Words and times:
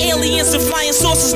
Aliens 0.00 0.52
and 0.54 0.62
flying 0.62 0.92
saucers. 0.92 1.32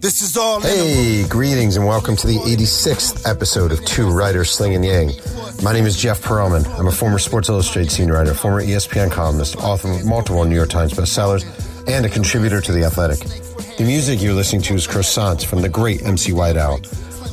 This 0.00 0.20
is 0.20 0.36
all. 0.36 0.60
Hey, 0.60 1.26
greetings 1.28 1.76
and 1.76 1.86
welcome 1.86 2.16
to 2.16 2.26
the 2.26 2.38
86th 2.38 3.28
episode 3.28 3.72
of 3.72 3.84
Two 3.84 4.10
Writers 4.10 4.50
Slinging 4.50 4.84
Yang. 4.84 5.12
My 5.62 5.72
name 5.72 5.86
is 5.86 5.96
Jeff 5.96 6.20
Pearlman. 6.22 6.66
I'm 6.78 6.88
a 6.88 6.92
former 6.92 7.18
Sports 7.18 7.48
Illustrated 7.48 7.90
senior 7.90 8.14
writer, 8.14 8.34
former 8.34 8.62
ESPN 8.62 9.10
columnist, 9.10 9.56
author 9.56 9.90
of 9.92 10.04
multiple 10.04 10.44
New 10.44 10.56
York 10.56 10.70
Times 10.70 10.92
bestsellers, 10.92 11.44
and 11.88 12.04
a 12.04 12.08
contributor 12.08 12.60
to 12.60 12.72
The 12.72 12.84
Athletic. 12.84 13.20
The 13.78 13.84
music 13.84 14.20
you're 14.20 14.34
listening 14.34 14.62
to 14.62 14.74
is 14.74 14.86
Croissants 14.86 15.44
from 15.44 15.62
the 15.62 15.68
great 15.68 16.02
MC 16.02 16.32
White 16.32 16.56
Owl. 16.56 16.80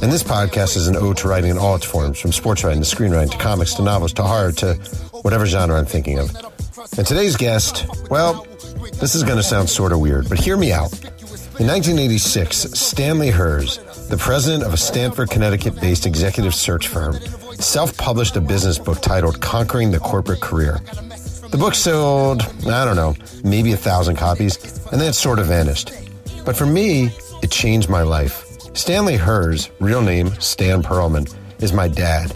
And 0.01 0.09
this 0.11 0.23
podcast 0.23 0.77
is 0.77 0.87
an 0.87 0.95
ode 0.95 1.17
to 1.17 1.27
writing 1.27 1.49
in 1.49 1.57
all 1.57 1.75
its 1.75 1.85
forms, 1.85 2.19
from 2.19 2.31
sports 2.31 2.63
writing 2.63 2.81
to 2.81 2.87
screenwriting 2.87 3.31
to 3.31 3.37
comics 3.37 3.73
to 3.73 3.81
novels 3.81 4.13
to 4.13 4.23
horror 4.23 4.53
to 4.53 4.79
whatever 5.21 5.45
genre 5.45 5.77
I'm 5.77 5.85
thinking 5.85 6.19
of. 6.19 6.29
And 6.97 7.05
today's 7.05 7.35
guest, 7.35 7.85
well, 8.09 8.45
this 8.93 9.15
is 9.15 9.23
going 9.23 9.37
to 9.37 9.43
sound 9.43 9.69
sort 9.69 9.91
of 9.91 9.99
weird, 9.99 10.29
but 10.29 10.39
hear 10.39 10.57
me 10.57 10.71
out. 10.71 10.91
In 11.59 11.67
1986, 11.67 12.55
Stanley 12.71 13.29
Herz, 13.29 13.77
the 14.07 14.17
president 14.17 14.63
of 14.63 14.73
a 14.73 14.77
Stamford, 14.77 15.29
Connecticut 15.29 15.79
based 15.81 16.05
executive 16.05 16.55
search 16.55 16.87
firm, 16.87 17.15
self 17.55 17.97
published 17.97 18.35
a 18.37 18.41
business 18.41 18.79
book 18.79 19.01
titled 19.01 19.41
Conquering 19.41 19.91
the 19.91 19.99
Corporate 19.99 20.39
Career. 20.39 20.79
The 21.49 21.57
book 21.57 21.75
sold, 21.75 22.43
I 22.65 22.85
don't 22.85 22.95
know, 22.95 23.15
maybe 23.43 23.73
a 23.73 23.77
thousand 23.77 24.15
copies, 24.15 24.57
and 24.91 25.01
then 25.01 25.09
it 25.09 25.13
sort 25.13 25.39
of 25.39 25.47
vanished. 25.47 25.91
But 26.45 26.55
for 26.55 26.65
me, 26.65 27.11
it 27.41 27.51
changed 27.51 27.89
my 27.89 28.03
life. 28.03 28.45
Stanley 28.73 29.17
Herz, 29.17 29.69
real 29.79 30.01
name 30.01 30.29
Stan 30.39 30.81
Pearlman, 30.81 31.33
is 31.61 31.73
my 31.73 31.87
dad. 31.87 32.31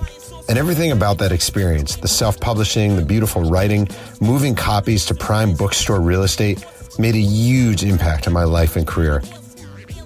And 0.49 0.57
everything 0.57 0.91
about 0.91 1.17
that 1.20 1.31
experience 1.31 1.95
the 1.95 2.07
self 2.07 2.39
publishing, 2.39 2.95
the 2.95 3.05
beautiful 3.05 3.43
writing, 3.43 3.88
moving 4.19 4.55
copies 4.55 5.05
to 5.08 5.16
prime 5.16 5.53
bookstore 5.53 6.02
real 6.02 6.23
estate 6.23 6.66
made 7.00 7.16
a 7.16 7.19
huge 7.19 7.83
impact 7.83 8.27
on 8.27 8.33
my 8.33 8.44
life 8.44 8.75
and 8.75 8.85
career. 8.85 9.22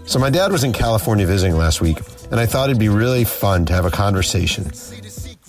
So, 0.06 0.20
my 0.20 0.30
dad 0.30 0.52
was 0.52 0.64
in 0.64 0.74
California 0.74 1.26
visiting 1.26 1.58
last 1.58 1.82
week, 1.82 1.98
and 2.32 2.40
I 2.40 2.46
thought 2.46 2.70
it'd 2.70 2.80
be 2.80 2.90
really 2.90 3.26
fun 3.26 3.66
to 3.66 3.74
have 3.74 3.86
a 3.86 3.92
conversation. 3.92 4.72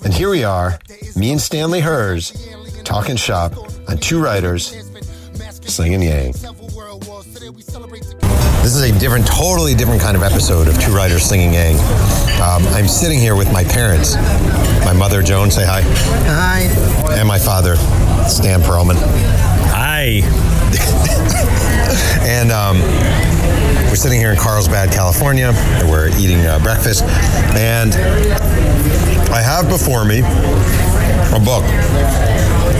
And 0.04 0.12
here 0.12 0.30
we 0.30 0.44
are, 0.44 0.78
me 1.16 1.32
and 1.32 1.40
Stanley 1.40 1.80
Herz, 1.80 2.48
talking 2.84 3.16
shop 3.16 3.52
on 3.88 3.98
two 3.98 4.20
writers, 4.22 4.87
slinging 5.68 6.02
yang. 6.02 6.32
This 8.62 8.74
is 8.74 8.82
a 8.82 8.98
different, 8.98 9.26
totally 9.26 9.74
different 9.74 10.00
kind 10.00 10.16
of 10.16 10.22
episode 10.22 10.68
of 10.68 10.78
Two 10.80 10.94
Writers 10.94 11.22
Slinging 11.24 11.54
Yang. 11.54 11.76
Um, 12.40 12.66
I'm 12.74 12.88
sitting 12.88 13.18
here 13.18 13.34
with 13.36 13.52
my 13.52 13.64
parents. 13.64 14.16
My 14.84 14.92
mother, 14.92 15.22
Joan, 15.22 15.50
say 15.50 15.64
hi. 15.64 15.82
Hi. 16.26 16.60
And 17.18 17.26
my 17.26 17.38
father, 17.38 17.76
Stan 18.28 18.60
Pearlman. 18.60 18.96
Hi. 19.70 20.20
And 22.28 22.52
um, 22.52 22.80
we're 23.88 23.96
sitting 23.96 24.18
here 24.18 24.30
in 24.30 24.36
Carlsbad, 24.36 24.92
California. 24.92 25.50
And 25.54 25.88
we're 25.88 26.08
eating 26.18 26.44
uh, 26.44 26.58
breakfast. 26.58 27.02
And 27.56 27.94
I 29.32 29.40
have 29.40 29.68
before 29.68 30.04
me 30.04 30.20
a 30.20 31.40
book 31.40 31.64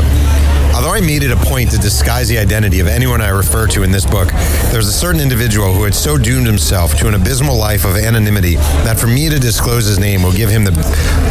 Although 0.73 0.93
I 0.93 1.01
made 1.01 1.23
it 1.23 1.31
a 1.31 1.35
point 1.35 1.71
to 1.71 1.77
disguise 1.77 2.29
the 2.29 2.37
identity 2.37 2.79
of 2.79 2.87
anyone 2.87 3.19
I 3.19 3.27
refer 3.27 3.67
to 3.67 3.83
in 3.83 3.91
this 3.91 4.05
book, 4.05 4.29
there's 4.71 4.87
a 4.87 4.93
certain 4.93 5.19
individual 5.19 5.73
who 5.73 5.83
had 5.83 5.93
so 5.93 6.17
doomed 6.17 6.47
himself 6.47 6.95
to 6.99 7.09
an 7.09 7.15
abysmal 7.15 7.57
life 7.57 7.83
of 7.83 7.97
anonymity 7.97 8.55
that 8.55 8.97
for 8.97 9.07
me 9.07 9.29
to 9.29 9.39
disclose 9.39 9.87
his 9.87 9.99
name 9.99 10.23
will 10.23 10.31
give 10.31 10.49
him 10.49 10.63
the, 10.63 10.71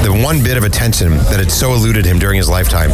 the 0.05 0.13
one 0.23 0.45
bit 0.45 0.59
of 0.59 0.65
attention 0.65 1.13
that 1.13 1.39
had 1.39 1.51
so 1.51 1.73
eluded 1.73 2.05
him 2.05 2.19
during 2.19 2.37
his 2.37 2.51
lifetime. 2.51 2.91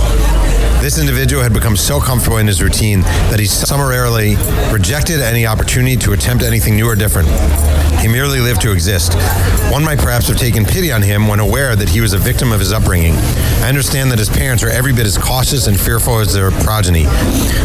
This 0.80 1.00
individual 1.00 1.42
had 1.42 1.52
become 1.52 1.76
so 1.76 1.98
comfortable 1.98 2.38
in 2.38 2.46
his 2.46 2.62
routine 2.62 3.00
that 3.00 3.40
he 3.40 3.46
summarily 3.46 4.36
rejected 4.72 5.20
any 5.20 5.44
opportunity 5.44 5.96
to 5.96 6.12
attempt 6.12 6.44
anything 6.44 6.76
new 6.76 6.86
or 6.86 6.94
different. 6.94 7.26
He 8.00 8.08
merely 8.08 8.40
lived 8.40 8.60
to 8.62 8.72
exist. 8.72 9.14
One 9.72 9.84
might 9.84 9.98
perhaps 9.98 10.28
have 10.28 10.36
taken 10.36 10.64
pity 10.64 10.92
on 10.92 11.02
him 11.02 11.26
when 11.26 11.40
aware 11.40 11.74
that 11.74 11.88
he 11.88 12.00
was 12.00 12.12
a 12.12 12.18
victim 12.18 12.52
of 12.52 12.60
his 12.60 12.72
upbringing. 12.72 13.14
I 13.62 13.68
understand 13.68 14.10
that 14.12 14.18
his 14.18 14.28
parents 14.28 14.62
are 14.62 14.68
every 14.68 14.92
bit 14.92 15.06
as 15.06 15.18
cautious 15.18 15.66
and 15.66 15.78
fearful 15.78 16.18
as 16.18 16.32
their 16.32 16.50
progeny. 16.50 17.04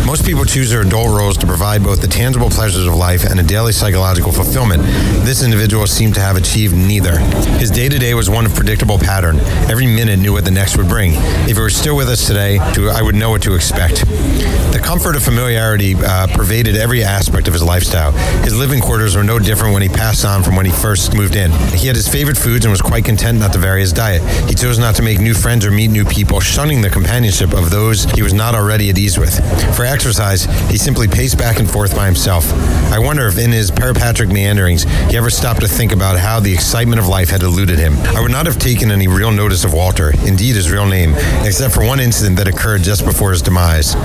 Most 0.06 0.26
people 0.26 0.46
choose 0.46 0.72
their 0.72 0.82
adult 0.82 1.10
roles 1.10 1.38
to 1.38 1.46
provide 1.46 1.84
both 1.84 2.02
the 2.02 2.08
tangible 2.08 2.50
pleasures 2.50 2.88
of 2.88 2.96
life 2.96 3.24
and 3.24 3.40
a 3.40 3.44
daily 3.44 3.72
psychological 3.72 4.32
fulfillment. 4.32 4.84
This 5.26 5.44
individual 5.44 5.86
seemed 5.86 6.16
to 6.16 6.22
have 6.22 6.38
achieved 6.38 6.76
neither. 6.76 7.20
His 7.60 7.70
day 7.70 7.90
to 7.90 8.00
day 8.00 8.14
was 8.14 8.30
one 8.30 8.46
of 8.46 8.56
predictable 8.56 8.98
pattern. 8.98 9.40
Every 9.70 9.88
minute 9.88 10.20
knew 10.20 10.34
what 10.34 10.46
the 10.46 10.52
next 10.52 10.78
would 10.78 10.88
bring. 10.88 11.14
If 11.48 11.58
he 11.58 11.62
were 11.62 11.70
still 11.70 11.96
with 11.96 12.10
us 12.10 12.26
today, 12.26 12.58
I 12.60 13.02
would 13.02 13.16
know 13.16 13.30
what 13.30 13.44
to 13.44 13.54
expect. 13.54 14.06
The 14.06 14.82
comfort 14.84 15.16
of 15.16 15.24
familiarity 15.24 15.96
uh, 15.96 16.28
pervaded 16.28 16.76
every 16.76 17.04
aspect 17.04 17.48
of 17.48 17.54
his 17.54 17.64
lifestyle. 17.64 18.12
His 18.44 18.58
living 18.58 18.80
quarters 18.80 19.16
were 19.16 19.24
no 19.24 19.38
different 19.38 19.74
when 19.74 19.82
he 19.84 19.90
passed 19.90 20.21
from 20.22 20.56
when 20.56 20.68
he 20.68 20.72
first 20.72 21.16
moved 21.16 21.36
in. 21.36 21.52
He 21.74 21.88
had 21.88 21.96
his 21.96 22.08
favorite 22.08 22.38
foods 22.38 22.64
and 22.64 22.72
was 22.72 22.82
quite 22.82 23.06
content 23.06 23.40
not 23.40 23.54
to 23.54 23.60
vary 23.60 23.82
his 23.82 23.92
diet. 23.92 24.22
He 24.48 24.54
chose 24.54 24.78
not 24.78 24.94
to 24.96 25.02
make 25.02 25.20
new 25.20 25.34
friends 25.34 25.66
or 25.66 25.72
meet 25.72 25.90
new 25.90 26.06
people, 26.06 26.40
shunning 26.40 26.82
the 26.82 26.92
companionship 26.92 27.54
of 27.54 27.72
those 27.72 28.04
he 28.12 28.22
was 28.22 28.32
not 28.32 28.54
already 28.54 28.92
at 28.92 29.00
ease 29.00 29.18
with. 29.18 29.34
For 29.76 29.84
exercise, 29.84 30.44
he 30.70 30.78
simply 30.78 31.08
paced 31.08 31.40
back 31.40 31.60
and 31.60 31.70
forth 31.70 31.96
by 31.96 32.06
himself. 32.06 32.54
I 32.92 33.00
wonder 33.00 33.28
if 33.28 33.40
in 33.40 33.52
his 33.52 33.72
peripatric 33.72 34.32
meanderings 34.32 34.84
he 35.10 35.18
ever 35.18 35.32
stopped 35.32 35.62
to 35.62 35.68
think 35.68 35.92
about 35.92 36.20
how 36.20 36.40
the 36.40 36.54
excitement 36.54 37.00
of 37.00 37.08
life 37.08 37.30
had 37.30 37.42
eluded 37.42 37.80
him. 37.80 37.98
I 38.16 38.22
would 38.22 38.32
not 38.32 38.46
have 38.46 38.60
taken 38.60 38.92
any 38.92 39.08
real 39.08 39.32
notice 39.32 39.64
of 39.64 39.74
Walter, 39.74 40.12
indeed 40.28 40.56
his 40.56 40.72
real 40.72 40.86
name, 40.86 41.16
except 41.44 41.74
for 41.74 41.84
one 41.84 42.00
incident 42.00 42.38
that 42.38 42.48
occurred 42.48 42.84
just 42.84 43.06
before 43.06 43.32
his 43.32 43.42
demise. 43.42 43.96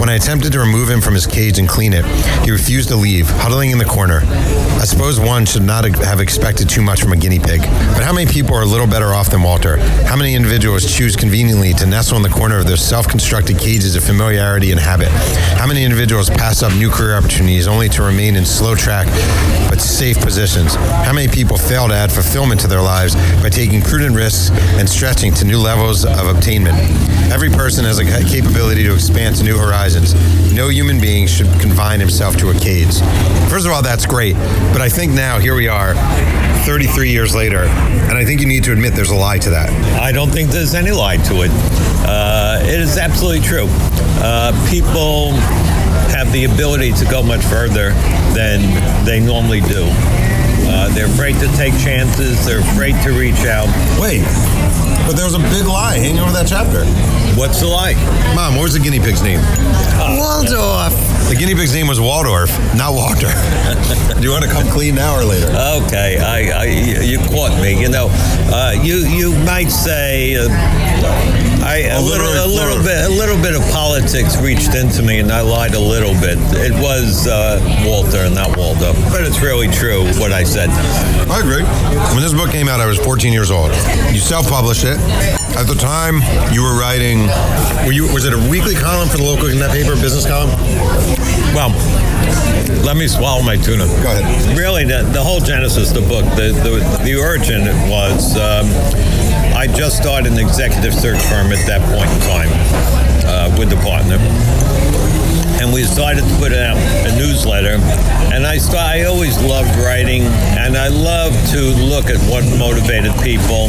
When 0.00 0.08
I 0.08 0.14
attempted 0.14 0.52
to 0.52 0.60
remove 0.60 0.88
him 0.88 1.02
from 1.02 1.14
his 1.14 1.26
cage 1.26 1.58
and 1.58 1.68
clean 1.68 1.92
it, 1.92 2.06
he 2.44 2.50
refused 2.50 2.88
to 2.88 2.96
leave, 2.96 3.28
huddling 3.28 3.70
in 3.70 3.78
the 3.78 3.84
corner. 3.84 4.22
I 4.24 4.84
suppose 4.84 5.18
one 5.18 5.44
should 5.44 5.57
not 5.62 5.84
have 5.84 6.20
expected 6.20 6.68
too 6.68 6.82
much 6.82 7.02
from 7.02 7.12
a 7.12 7.16
guinea 7.16 7.38
pig. 7.38 7.60
But 7.62 8.02
how 8.02 8.12
many 8.12 8.30
people 8.30 8.54
are 8.54 8.62
a 8.62 8.66
little 8.66 8.86
better 8.86 9.14
off 9.14 9.30
than 9.30 9.42
Walter? 9.42 9.78
How 10.04 10.16
many 10.16 10.34
individuals 10.34 10.84
choose 10.84 11.16
conveniently 11.16 11.72
to 11.74 11.86
nestle 11.86 12.16
in 12.16 12.22
the 12.22 12.28
corner 12.28 12.58
of 12.58 12.66
their 12.66 12.76
self-constructed 12.76 13.58
cages 13.58 13.94
of 13.96 14.04
familiarity 14.04 14.70
and 14.70 14.80
habit? 14.80 15.08
How 15.58 15.66
many 15.66 15.84
individuals 15.84 16.30
pass 16.30 16.62
up 16.62 16.72
new 16.74 16.90
career 16.90 17.16
opportunities 17.16 17.66
only 17.66 17.88
to 17.90 18.02
remain 18.02 18.36
in 18.36 18.44
slow 18.44 18.74
track 18.74 19.06
safe 19.80 20.18
positions? 20.20 20.74
How 20.74 21.12
many 21.12 21.28
people 21.28 21.56
fail 21.56 21.88
to 21.88 21.94
add 21.94 22.12
fulfillment 22.12 22.60
to 22.62 22.66
their 22.66 22.80
lives 22.80 23.14
by 23.42 23.48
taking 23.48 23.82
prudent 23.82 24.14
risks 24.14 24.50
and 24.78 24.88
stretching 24.88 25.32
to 25.34 25.44
new 25.44 25.58
levels 25.58 26.04
of 26.04 26.26
obtainment? 26.26 26.76
Every 27.32 27.50
person 27.50 27.84
has 27.84 27.98
a 27.98 28.04
capability 28.04 28.84
to 28.84 28.94
expand 28.94 29.36
to 29.36 29.44
new 29.44 29.58
horizons. 29.58 30.14
No 30.52 30.68
human 30.68 31.00
being 31.00 31.26
should 31.26 31.48
confine 31.60 32.00
himself 32.00 32.36
to 32.38 32.50
a 32.50 32.54
cage. 32.54 32.98
First 33.50 33.66
of 33.66 33.72
all, 33.72 33.82
that's 33.82 34.06
great, 34.06 34.34
but 34.72 34.80
I 34.80 34.88
think 34.88 35.12
now 35.12 35.38
here 35.38 35.54
we 35.54 35.68
are, 35.68 35.94
33 36.64 37.10
years 37.10 37.34
later, 37.34 37.64
and 37.64 38.18
I 38.18 38.24
think 38.24 38.40
you 38.40 38.46
need 38.46 38.64
to 38.64 38.72
admit 38.72 38.94
there's 38.94 39.10
a 39.10 39.16
lie 39.16 39.38
to 39.38 39.50
that. 39.50 39.70
I 40.00 40.12
don't 40.12 40.30
think 40.30 40.50
there's 40.50 40.74
any 40.74 40.90
lie 40.90 41.16
to 41.16 41.42
it. 41.42 41.50
Uh, 42.04 42.60
it 42.62 42.80
is 42.80 42.98
absolutely 42.98 43.40
true. 43.40 43.66
Uh, 44.20 44.52
people 44.70 45.32
have 46.10 46.32
the 46.32 46.44
ability 46.44 46.92
to 46.92 47.04
go 47.04 47.22
much 47.22 47.44
further 47.44 47.92
than 48.34 48.60
they 49.04 49.20
normally 49.20 49.60
do. 49.60 49.88
Uh, 50.70 50.88
they're 50.94 51.06
afraid 51.06 51.34
to 51.40 51.48
take 51.56 51.72
chances. 51.78 52.44
They're 52.44 52.60
afraid 52.60 52.94
to 53.02 53.10
reach 53.12 53.46
out. 53.46 53.68
Wait, 53.98 54.22
but 55.06 55.16
there 55.16 55.24
was 55.24 55.34
a 55.34 55.44
big 55.54 55.66
lie 55.66 55.96
hanging 55.96 56.20
over 56.20 56.32
that 56.32 56.46
chapter. 56.46 56.84
What's 57.38 57.60
the 57.60 57.68
lie? 57.68 57.94
Mom, 58.34 58.56
what 58.56 58.64
was 58.64 58.74
the 58.74 58.80
guinea 58.80 59.00
pig's 59.00 59.22
name? 59.22 59.40
Waldorf. 60.18 60.92
The 61.28 61.36
guinea 61.38 61.54
pig's 61.54 61.74
name 61.74 61.88
was 61.88 62.00
Waldorf, 62.00 62.50
not 62.74 62.92
Walter. 62.94 63.28
Do 64.20 64.22
you 64.22 64.30
want 64.30 64.44
to 64.44 64.50
come 64.50 64.66
clean 64.68 64.96
now 64.96 65.16
or 65.16 65.24
later? 65.24 65.46
Okay, 65.84 66.18
I, 66.18 66.62
I 66.62 66.64
you 67.02 67.18
caught 67.18 67.58
me. 67.62 67.80
You 67.80 67.88
know, 67.88 68.08
uh, 68.52 68.74
you 68.82 69.06
you 69.06 69.32
might 69.44 69.68
say 69.68 70.36
uh, 70.36 70.48
I 71.68 71.80
a 71.92 72.00
little 72.00 72.26
a 72.26 72.48
little 72.48 72.82
bit 72.82 73.04
a 73.04 73.12
little 73.12 73.36
bit 73.36 73.54
of 73.54 73.60
politics 73.72 74.40
reached 74.40 74.74
into 74.74 75.02
me, 75.02 75.18
and 75.18 75.30
I 75.30 75.42
lied 75.42 75.74
a 75.74 75.78
little 75.78 76.14
bit. 76.14 76.38
It 76.56 76.72
was 76.72 77.28
uh, 77.28 77.60
Walter, 77.84 78.24
and 78.24 78.34
not 78.34 78.56
Waldo, 78.56 78.94
but 79.12 79.20
it's 79.20 79.42
really 79.42 79.68
true 79.68 80.06
what 80.16 80.32
I 80.32 80.44
said. 80.44 80.70
I 81.28 81.40
agree. 81.40 81.64
When 82.14 82.22
this 82.22 82.32
book 82.32 82.50
came 82.50 82.68
out, 82.68 82.80
I 82.80 82.86
was 82.86 82.98
14 82.98 83.34
years 83.34 83.50
old. 83.50 83.70
You 84.08 84.18
self-published 84.18 84.84
it. 84.84 84.96
At 85.60 85.66
the 85.66 85.76
time, 85.76 86.24
you 86.54 86.62
were 86.62 86.80
writing. 86.80 87.28
Were 87.84 87.92
you? 87.92 88.10
Was 88.14 88.24
it 88.24 88.32
a 88.32 88.40
weekly 88.48 88.74
column 88.74 89.10
for 89.10 89.18
the 89.18 89.24
local 89.24 89.48
that 89.48 89.70
paper, 89.70 89.92
business 89.92 90.24
column? 90.24 90.48
Well, 91.52 91.68
let 92.82 92.96
me 92.96 93.06
swallow 93.08 93.42
my 93.42 93.56
tuna. 93.56 93.84
Go 94.00 94.08
ahead. 94.08 94.56
Really, 94.56 94.84
the, 94.84 95.02
the 95.12 95.22
whole 95.22 95.40
genesis 95.40 95.90
of 95.90 96.00
the 96.00 96.08
book, 96.08 96.24
the 96.32 96.48
the, 96.64 97.04
the 97.04 97.20
origin 97.20 97.68
it 97.68 97.90
was. 97.90 98.38
Um, 98.38 99.17
I 99.58 99.66
just 99.66 99.96
started 99.96 100.30
an 100.30 100.38
executive 100.38 100.94
search 100.94 101.20
firm 101.22 101.50
at 101.50 101.66
that 101.66 101.82
point 101.90 102.06
in 102.14 102.20
time 102.30 102.48
uh, 103.26 103.58
with 103.58 103.70
the 103.70 103.76
partner 103.82 104.14
and 105.58 105.74
we 105.74 105.82
decided 105.82 106.22
to 106.22 106.36
put 106.38 106.52
out 106.52 106.76
a 106.78 107.18
newsletter. 107.18 107.82
And 108.32 108.46
I, 108.46 108.58
st- 108.58 108.78
I 108.78 109.04
always 109.04 109.36
loved 109.42 109.74
writing, 109.82 110.22
and 110.54 110.76
I 110.76 110.86
love 110.86 111.32
to 111.50 111.60
look 111.82 112.06
at 112.06 112.22
what 112.30 112.44
motivated 112.56 113.10
people. 113.24 113.66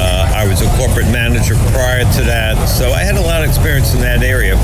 Uh, 0.00 0.32
I 0.34 0.48
was 0.48 0.62
a 0.62 0.70
corporate 0.78 1.12
manager 1.12 1.54
prior 1.76 2.10
to 2.16 2.22
that, 2.24 2.64
so 2.64 2.92
I 2.92 3.04
had 3.04 3.16
a 3.16 3.20
lot 3.20 3.42
of 3.42 3.50
experience 3.50 3.92
in 3.92 4.00
that 4.00 4.22
area. 4.22 4.56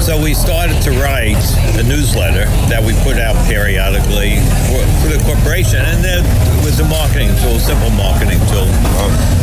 So 0.00 0.20
we 0.20 0.32
started 0.32 0.80
to 0.82 0.90
write 0.92 1.36
a 1.76 1.82
newsletter 1.82 2.46
that 2.72 2.82
we 2.82 2.94
put 3.04 3.18
out 3.18 3.36
periodically 3.46 4.40
for, 4.64 4.80
for 5.04 5.08
the 5.12 5.20
corporation, 5.24 5.84
and 5.84 6.00
it 6.00 6.24
was 6.64 6.80
a 6.80 6.88
marketing 6.88 7.28
tool, 7.44 7.58
simple 7.60 7.90
marketing 7.90 8.40
tool. 8.48 8.68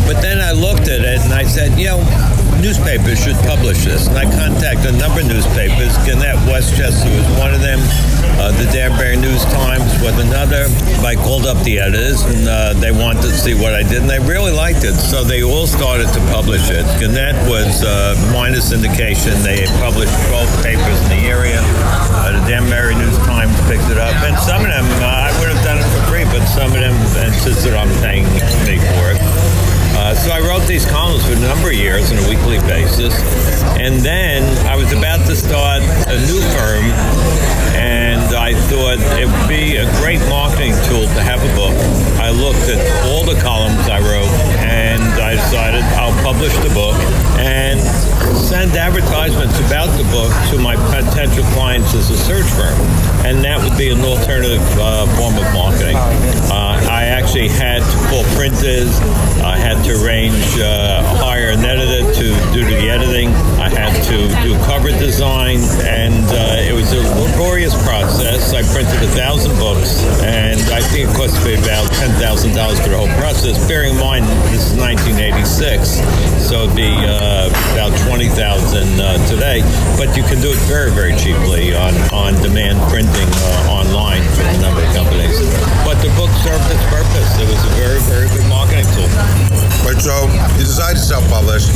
But 0.10 0.22
then 0.22 0.42
I 0.42 0.52
looked 0.54 0.88
at 0.90 1.02
it 1.02 1.22
and 1.22 1.34
I 1.34 1.44
said, 1.44 1.78
you 1.78 1.94
know, 1.94 2.02
newspapers 2.66 3.22
should 3.22 3.38
publish 3.46 3.86
this. 3.86 4.10
And 4.10 4.18
I 4.18 4.26
contacted 4.26 4.90
a 4.90 4.98
number 4.98 5.22
of 5.22 5.30
newspapers. 5.30 5.94
Gannett 6.02 6.34
Westchester 6.50 7.06
was 7.14 7.30
one 7.38 7.54
of 7.54 7.62
them. 7.62 7.78
Uh, 8.42 8.50
the 8.58 8.66
Danbury 8.74 9.22
News 9.22 9.46
Times 9.54 9.86
was 10.02 10.18
another. 10.18 10.66
I 11.06 11.14
called 11.14 11.46
up 11.46 11.62
the 11.62 11.78
editors 11.78 12.26
and 12.26 12.50
uh, 12.50 12.74
they 12.74 12.90
wanted 12.90 13.22
to 13.30 13.34
see 13.38 13.54
what 13.54 13.78
I 13.78 13.86
did, 13.86 14.02
and 14.02 14.10
they 14.10 14.18
really 14.18 14.52
liked 14.52 14.82
it. 14.82 14.98
So 14.98 15.24
they 15.24 15.44
all 15.46 15.68
started 15.68 16.10
to 16.18 16.20
publish 16.34 16.74
it. 16.74 16.90
Gannett 16.98 17.38
was 17.46 17.86
uh, 17.86 18.18
minus 18.34 18.74
syndication. 18.74 19.46
They 19.46 19.70
published 19.78 20.18
12 20.34 20.66
papers 20.66 20.98
in 21.06 21.22
the 21.22 21.24
area. 21.30 21.62
Uh, 21.62 22.34
the 22.34 22.50
Danbury 22.50 22.98
News 22.98 23.18
Times 23.30 23.54
picked 23.70 23.94
it 23.94 24.02
up, 24.02 24.18
and 24.26 24.34
some 24.42 24.66
of 24.66 24.74
them 24.74 24.90
uh, 25.06 25.30
I 25.30 25.32
would 25.38 25.54
have 25.54 25.62
done 25.62 25.78
it 25.78 25.86
for 25.94 26.02
free, 26.10 26.26
but 26.34 26.42
some 26.50 26.74
of 26.74 26.82
them 26.82 26.98
insisted 27.30 27.78
on 27.78 27.94
paying 28.02 28.26
me 28.66 28.82
for 28.98 29.14
it. 29.14 29.55
Uh, 30.06 30.14
so 30.14 30.30
I 30.30 30.40
wrote 30.40 30.68
these 30.68 30.86
columns 30.86 31.26
for 31.26 31.34
a 31.34 31.40
number 31.40 31.70
of 31.70 31.74
years 31.74 32.12
on 32.12 32.20
a 32.22 32.30
weekly 32.30 32.62
basis. 32.70 33.10
And 33.82 34.06
then 34.06 34.46
I 34.68 34.76
was 34.76 34.94
about 34.94 35.26
to 35.26 35.36
start 35.36 35.82
a 35.82 36.18
new 36.30 36.38
firm, 36.54 36.86
and 37.74 38.22
I 38.38 38.54
thought 38.70 39.02
it 39.18 39.26
would 39.26 39.50
be 39.50 39.82
a 39.82 39.90
great 39.98 40.22
marketing 40.30 40.78
tool 40.86 41.10
to 41.10 41.22
have 41.26 41.42
a 41.42 41.50
book. 41.58 41.74
I 42.22 42.30
looked 42.30 42.70
at 42.70 42.78
all 43.10 43.26
the 43.26 43.34
columns 43.42 43.82
I 43.90 43.98
wrote, 43.98 44.30
and 44.62 45.02
I 45.18 45.42
decided 45.42 45.82
I'll 45.98 46.14
publish 46.22 46.54
the 46.62 46.70
book 46.70 46.94
and 47.42 47.82
send 48.46 48.78
advertisements 48.78 49.58
about 49.66 49.90
the 49.98 50.06
book 50.14 50.30
to 50.54 50.62
my 50.62 50.78
potential 50.94 51.44
clients 51.58 51.96
as 51.96 52.12
a 52.12 52.18
search 52.18 52.46
firm. 52.54 52.78
And 53.26 53.44
that 53.44 53.58
would 53.58 53.76
be 53.76 53.90
an 53.90 54.02
alternative 54.02 54.62
uh, 54.78 55.10
form 55.18 55.34
of 55.34 55.50
marketing. 55.50 55.98
Uh, 55.98 56.78
I 56.94 57.05
actually 57.26 57.50
had 57.50 57.82
to 57.82 57.98
call 58.08 58.24
printers. 58.38 59.02
I 59.42 59.58
had 59.58 59.82
to 59.86 59.98
arrange, 59.98 60.62
uh, 60.62 61.02
hire 61.18 61.50
an 61.50 61.66
editor 61.66 62.06
to 62.06 62.26
do 62.54 62.62
the 62.64 62.86
editing. 62.86 63.30
I 63.58 63.68
had 63.68 63.98
to 64.14 64.30
do 64.46 64.54
cover 64.70 64.90
design, 64.90 65.58
and 65.82 66.22
uh, 66.30 66.70
it 66.70 66.72
was 66.72 66.94
a 66.94 67.02
laborious 67.18 67.74
process. 67.82 68.54
I 68.54 68.62
printed 68.62 69.02
a 69.02 69.12
thousand 69.18 69.58
books, 69.58 70.06
and 70.22 70.62
I 70.70 70.82
think 70.82 71.10
it 71.10 71.16
cost 71.18 71.34
me 71.44 71.56
about 71.58 71.90
ten 71.98 72.14
thousand 72.22 72.54
dollars 72.54 72.80
for 72.80 72.90
the 72.90 72.98
whole 72.98 73.16
process. 73.18 73.58
Bearing 73.68 73.98
in 73.98 74.00
mind 74.00 74.26
this 74.54 74.70
is 74.70 74.78
1986, 74.78 75.98
so 76.46 76.70
it'd 76.70 76.78
be 76.78 76.94
uh, 76.94 77.50
about 77.74 77.90
twenty 78.06 78.30
thousand 78.30 79.02
uh, 79.02 79.18
today. 79.26 79.66
But 79.98 80.14
you 80.14 80.22
can 80.30 80.38
do 80.46 80.54
it 80.54 80.62
very, 80.70 80.92
very 80.94 81.18
cheaply 81.18 81.74
on 81.74 81.98
on 82.14 82.38
demand 82.46 82.78
printing 82.94 83.30
uh, 83.34 83.75
online 83.86 84.24
for 84.34 84.44
a 84.44 84.58
number 84.58 84.82
of 84.82 84.90
companies. 84.94 85.38
But 85.86 86.02
the 86.02 86.10
book 86.18 86.32
served 86.42 86.66
its 86.74 86.86
purpose. 86.90 87.30
It 87.38 87.48
was 87.48 87.62
a 87.62 87.74
very, 87.78 88.00
very 88.10 88.28
good 88.30 88.46
marketing 88.50 88.86
tool. 88.98 89.10
But 89.86 90.02
so 90.02 90.26
you 90.58 90.66
decide 90.66 90.98
to 90.98 91.04
self-publish. 91.04 91.70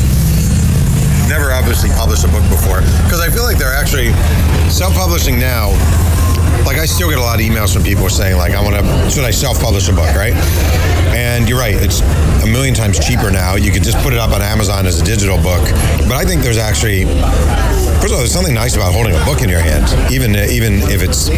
Never 1.29 1.53
obviously 1.53 1.89
published 1.93 2.25
a 2.25 2.31
book 2.33 2.41
before 2.49 2.81
because 3.05 3.21
I 3.21 3.29
feel 3.29 3.43
like 3.43 3.57
they're 3.57 3.75
actually 3.75 4.09
self-publishing 4.73 5.37
now. 5.37 5.69
Like 6.65 6.81
I 6.81 6.85
still 6.85 7.09
get 7.09 7.19
a 7.19 7.21
lot 7.21 7.39
of 7.39 7.45
emails 7.45 7.71
from 7.71 7.83
people 7.83 8.09
saying 8.09 8.37
like 8.37 8.53
I 8.53 8.61
want 8.61 8.75
to 8.75 8.83
should 9.09 9.23
I 9.23 9.31
self-publish 9.31 9.89
a 9.89 9.93
book, 9.93 10.09
right? 10.17 10.33
And 11.13 11.47
you're 11.47 11.59
right, 11.59 11.75
it's 11.77 12.01
a 12.41 12.47
million 12.47 12.73
times 12.73 12.97
cheaper 12.97 13.29
now. 13.29 13.55
You 13.55 13.71
could 13.71 13.83
just 13.83 13.97
put 13.99 14.13
it 14.13 14.19
up 14.19 14.31
on 14.31 14.41
Amazon 14.41 14.87
as 14.87 14.99
a 15.01 15.05
digital 15.05 15.37
book. 15.37 15.61
But 16.09 16.17
I 16.17 16.25
think 16.25 16.41
there's 16.41 16.57
actually 16.57 17.05
first 17.99 18.11
of 18.11 18.11
all 18.13 18.19
there's 18.19 18.31
something 18.31 18.53
nice 18.55 18.75
about 18.75 18.93
holding 18.93 19.15
a 19.15 19.23
book 19.25 19.41
in 19.41 19.49
your 19.49 19.59
hands, 19.59 19.93
even 20.11 20.35
even 20.35 20.79
if 20.89 21.03
it's 21.03 21.29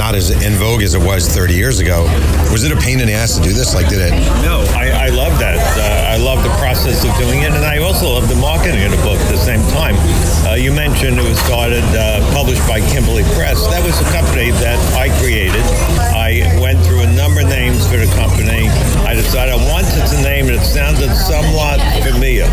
not 0.00 0.14
as 0.14 0.30
in 0.30 0.54
vogue 0.54 0.82
as 0.82 0.94
it 0.94 1.02
was 1.02 1.28
30 1.28 1.54
years 1.54 1.78
ago. 1.78 2.04
Was 2.52 2.64
it 2.64 2.72
a 2.72 2.76
pain 2.76 3.00
in 3.00 3.06
the 3.06 3.12
ass 3.12 3.36
to 3.36 3.42
do 3.42 3.52
this? 3.52 3.74
Like 3.74 3.88
did 3.88 4.00
it? 4.00 4.12
No, 4.44 4.64
I, 4.76 5.06
I 5.06 5.08
love 5.08 5.38
that. 5.40 5.56
Uh, 5.56 6.14
I 6.14 6.16
love 6.16 6.42
the 6.44 6.54
process 6.60 7.04
of 7.04 7.10
doing 7.16 7.42
it, 7.42 7.52
and 7.52 7.64
I 7.64 7.78
also 7.78 8.14
love 8.14 8.28
the 8.28 8.36
marketing 8.36 8.84
of 8.84 8.92
the 8.92 9.02
book 9.02 9.18
at 9.18 9.30
the 9.32 9.40
same 9.40 9.60
time. 9.74 9.96
Uh, 10.46 10.54
you 10.54 10.72
mentioned 10.72 11.18
it 11.18 11.26
was 11.26 11.38
started, 11.40 11.82
uh, 11.96 12.20
published 12.32 12.62
by 12.68 12.80
Kimberly 12.92 13.24
Press. 13.34 13.58
That 13.66 13.82
was 13.82 13.98
a 14.00 14.08
company 14.14 14.52
that 14.62 14.78
I 14.94 15.10
created. 15.18 15.64
I 16.14 16.46
went 16.60 16.78
through 16.86 17.02
a 17.02 17.10
number 17.12 17.40
of 17.40 17.48
names 17.48 17.82
for 17.90 17.96
the 17.96 18.10
company. 18.14 18.68
I 19.02 19.14
decided 19.14 19.54
I 19.54 19.60
wanted 19.72 19.98
a 19.98 20.22
name 20.22 20.46
that 20.46 20.62
sounded 20.62 21.10
somewhat 21.16 21.82
familiar. 22.06 22.46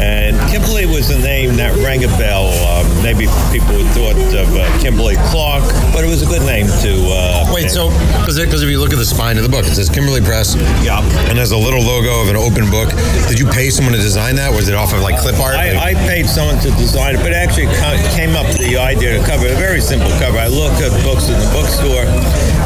And 0.00 0.38
Kimberly 0.48 0.86
was 0.86 1.10
a 1.10 1.18
name 1.20 1.56
that 1.56 1.76
rang 1.84 2.04
a 2.04 2.12
bell. 2.16 2.39
Uh, 2.48 2.86
maybe 3.02 3.28
people 3.52 3.76
would 3.76 3.90
thought 3.92 4.16
of 4.16 4.48
uh, 4.56 4.64
Kimberly 4.80 5.16
Clark, 5.28 5.64
but 5.92 6.04
it 6.04 6.08
was 6.08 6.22
a 6.22 6.26
good 6.26 6.42
name 6.46 6.66
to. 6.80 6.92
Uh, 7.12 7.50
Wait, 7.52 7.68
so 7.68 7.90
because 8.24 8.62
if 8.62 8.68
you 8.70 8.80
look 8.80 8.92
at 8.92 8.98
the 8.98 9.04
spine 9.04 9.36
of 9.36 9.42
the 9.42 9.48
book, 9.48 9.66
it 9.66 9.74
says 9.74 9.88
Kimberly 9.88 10.20
Press. 10.20 10.56
Yeah. 10.84 11.02
And 11.28 11.36
there's 11.36 11.52
a 11.52 11.58
little 11.58 11.82
logo 11.82 12.22
of 12.22 12.28
an 12.28 12.36
open 12.36 12.70
book. 12.70 12.90
Did 13.28 13.38
you 13.38 13.46
pay 13.46 13.70
someone 13.70 13.94
to 13.94 14.00
design 14.00 14.36
that? 14.36 14.52
Was 14.52 14.68
it 14.68 14.74
off 14.74 14.92
of 14.92 15.00
like 15.02 15.18
clip 15.18 15.38
art? 15.38 15.56
I, 15.56 15.92
I 15.92 15.94
paid 16.08 16.26
someone 16.26 16.58
to 16.62 16.70
design 16.80 17.16
it, 17.16 17.22
but 17.22 17.32
actually 17.32 17.68
came 18.14 18.36
up 18.36 18.46
with 18.46 18.58
the 18.58 18.76
idea 18.76 19.18
to 19.18 19.22
cover 19.26 19.46
a 19.46 19.56
very 19.56 19.80
simple 19.80 20.10
cover. 20.22 20.38
I 20.38 20.48
looked 20.48 20.80
at 20.80 20.90
books 21.04 21.28
in 21.28 21.38
the 21.38 21.50
bookstore. 21.52 22.06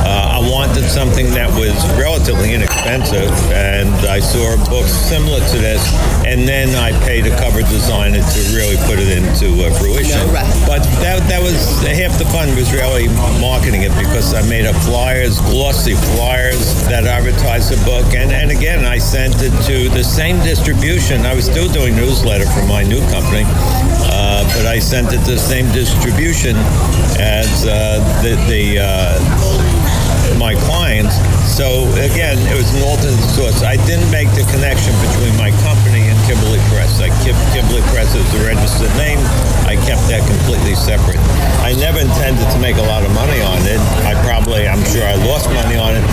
Uh, 0.05 0.37
I 0.37 0.51
wanted 0.53 0.85
something 0.85 1.33
that 1.33 1.49
was 1.57 1.73
relatively 1.97 2.53
inexpensive, 2.53 3.33
and 3.49 3.89
I 4.05 4.21
saw 4.21 4.53
a 4.53 4.61
book 4.69 4.85
similar 4.85 5.41
to 5.41 5.57
this, 5.57 5.81
and 6.29 6.47
then 6.47 6.77
I 6.77 6.93
paid 7.09 7.27
a 7.27 7.35
cover 7.41 7.63
designer 7.63 8.21
to 8.21 8.41
really 8.53 8.77
put 8.85 9.01
it 9.01 9.09
into 9.09 9.65
uh, 9.65 9.73
fruition. 9.81 10.21
But 10.69 10.85
that, 11.01 11.25
that 11.33 11.41
was 11.41 11.57
half 11.89 12.19
the 12.19 12.29
fun 12.29 12.55
was 12.55 12.73
really 12.73 13.09
marketing 13.41 13.83
it 13.83 13.97
because 13.97 14.35
I 14.35 14.45
made 14.47 14.67
up 14.67 14.77
flyers, 14.85 15.41
glossy 15.49 15.95
flyers 16.15 16.85
that 16.85 17.05
advertised 17.05 17.73
the 17.73 17.81
book, 17.89 18.05
and, 18.13 18.31
and 18.31 18.51
again 18.51 18.85
I 18.85 18.99
sent 18.99 19.41
it 19.41 19.57
to 19.73 19.89
the 19.89 20.05
same 20.05 20.37
distribution. 20.45 21.25
I 21.25 21.35
was 21.35 21.47
still 21.47 21.73
doing 21.73 21.97
newsletter 21.97 22.45
for 22.53 22.65
my 22.67 22.83
new 22.83 23.01
company, 23.09 23.45
uh, 24.13 24.45
but 24.53 24.67
I 24.67 24.79
sent 24.81 25.13
it 25.13 25.25
to 25.25 25.33
the 25.33 25.39
same 25.39 25.73
distribution 25.73 26.57
as 27.17 27.65
uh, 27.65 28.05
the, 28.23 28.37
the 28.53 28.79
uh, 28.85 29.74
my 30.39 30.55
clients. 30.67 31.17
So 31.49 31.87
again, 32.01 32.39
it 32.51 32.57
was 32.57 32.69
an 32.75 32.83
alternate 32.83 33.21
source. 33.33 33.63
I 33.63 33.77
didn't 33.87 34.11
make 34.11 34.29
the 34.33 34.45
connection 34.51 34.93
between 35.05 35.35
my 35.37 35.51
company 35.63 36.09
and 36.09 36.17
Kimberly 36.27 36.61
Press. 36.73 37.01
I 37.01 37.09
kept 37.23 37.39
Kimberly 37.55 37.85
Press 37.93 38.15
as 38.17 38.27
the 38.33 38.45
registered 38.45 38.93
name. 38.97 39.21
I 39.69 39.77
kept 39.87 40.05
that 40.11 40.25
completely 40.27 40.75
separate. 40.75 41.21
I 41.63 41.73
never 41.79 42.01
intended 42.01 42.45
to 42.51 42.59
make 42.59 42.77
a 42.77 42.87
lot 42.87 43.05
of 43.05 43.13
money 43.15 43.41
on 43.41 43.61
it. 43.65 43.81
I 44.05 44.13
probably, 44.27 44.67
I'm 44.67 44.83
sure 44.91 45.05
I 45.05 45.15
lost 45.25 45.49
money 45.53 45.77
on 45.77 45.97
it. 45.97 46.05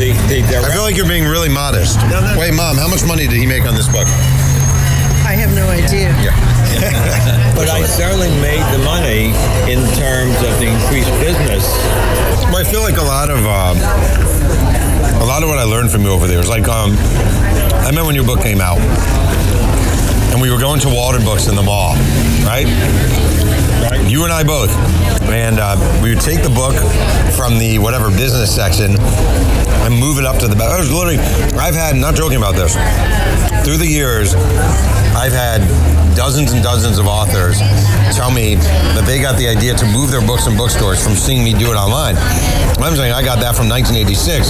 The, 0.00 0.16
the 0.32 0.40
I 0.46 0.72
feel 0.72 0.82
like 0.82 0.96
you're 0.96 1.08
being 1.08 1.28
really 1.28 1.52
modest. 1.52 2.00
No, 2.08 2.20
no. 2.20 2.38
Wait, 2.38 2.54
mom, 2.54 2.76
how 2.76 2.88
much 2.88 3.04
money 3.04 3.26
did 3.26 3.36
he 3.36 3.46
make 3.46 3.66
on 3.66 3.74
this 3.74 3.88
book? 3.88 4.08
I 5.30 5.34
have 5.34 5.54
no 5.54 5.70
idea. 5.70 6.10
Yeah. 6.18 6.34
but 7.54 7.70
I 7.70 7.86
certainly 7.86 8.30
made 8.42 8.66
the 8.74 8.82
money 8.82 9.30
in 9.70 9.78
terms 9.94 10.34
of 10.42 10.58
the 10.58 10.66
increased 10.66 11.14
business. 11.22 11.62
Well, 12.50 12.56
I 12.56 12.64
feel 12.64 12.82
like 12.82 12.98
a 12.98 13.06
lot 13.06 13.30
of 13.30 13.38
uh, 13.46 13.78
I 15.60 15.62
learned 15.62 15.92
from 15.92 16.02
you 16.02 16.10
over 16.10 16.26
there. 16.26 16.40
It 16.40 16.48
like, 16.48 16.66
um, 16.66 16.96
I 16.98 17.86
remember 17.86 18.06
when 18.06 18.16
your 18.16 18.26
book 18.26 18.42
came 18.42 18.60
out, 18.60 18.80
and 20.34 20.42
we 20.42 20.50
were 20.50 20.58
going 20.58 20.80
to 20.80 20.88
Walden 20.88 21.22
Books 21.22 21.46
in 21.46 21.54
the 21.54 21.62
mall, 21.62 21.94
right? 22.42 22.66
Right. 23.86 24.10
You 24.10 24.24
and 24.24 24.32
I 24.32 24.42
both. 24.42 24.74
And 25.30 25.60
uh, 25.60 25.78
we 26.02 26.10
would 26.10 26.24
take 26.24 26.42
the 26.42 26.50
book 26.50 26.74
from 27.38 27.60
the 27.60 27.78
whatever 27.78 28.10
business 28.10 28.52
section 28.52 28.98
and 28.98 29.94
move 29.94 30.18
it 30.18 30.24
up 30.24 30.38
to 30.40 30.48
the 30.48 30.56
back. 30.56 30.74
I 30.74 30.78
was 30.80 30.90
literally, 30.90 31.18
I've 31.54 31.76
had, 31.76 31.94
not 31.94 32.16
joking 32.16 32.38
about 32.38 32.56
this, 32.56 32.74
through 33.64 33.76
the 33.76 33.86
years, 33.86 34.34
I've 35.20 35.36
had 35.36 35.60
dozens 36.16 36.52
and 36.52 36.62
dozens 36.64 36.96
of 36.96 37.04
authors 37.06 37.60
tell 38.16 38.32
me 38.32 38.54
that 38.96 39.04
they 39.04 39.20
got 39.20 39.36
the 39.36 39.52
idea 39.52 39.76
to 39.76 39.84
move 39.84 40.10
their 40.10 40.24
books 40.24 40.46
in 40.46 40.56
bookstores 40.56 40.96
from 40.96 41.12
seeing 41.12 41.44
me 41.44 41.52
do 41.52 41.68
it 41.68 41.76
online. 41.76 42.16
I'm 42.80 42.96
saying 42.96 43.12
I 43.12 43.20
got 43.20 43.36
that 43.44 43.52
from 43.52 43.68
1986. 43.68 44.48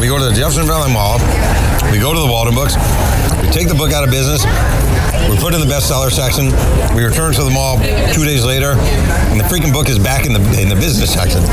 We 0.00 0.08
go 0.08 0.16
to 0.16 0.24
the 0.24 0.32
Jefferson 0.32 0.64
Valley 0.64 0.88
Mall, 0.96 1.20
we 1.92 2.00
go 2.00 2.16
to 2.16 2.20
the 2.24 2.30
Walden 2.32 2.56
Books, 2.56 2.72
we 3.44 3.52
take 3.52 3.68
the 3.68 3.76
book 3.76 3.92
out 3.92 4.00
of 4.00 4.08
business, 4.08 4.48
we 5.28 5.36
put 5.36 5.52
it 5.52 5.60
in 5.60 5.68
the 5.68 5.68
bestseller 5.68 6.08
section. 6.08 6.56
We 6.96 7.04
return 7.04 7.36
to 7.36 7.44
the 7.44 7.52
mall 7.52 7.76
two 8.16 8.24
days 8.24 8.48
later, 8.48 8.80
and 9.28 9.36
the 9.36 9.44
freaking 9.44 9.76
book 9.76 9.92
is 9.92 10.00
back 10.00 10.24
in 10.24 10.32
the 10.32 10.40
in 10.56 10.72
the 10.72 10.80
business 10.80 11.12
section. 11.12 11.44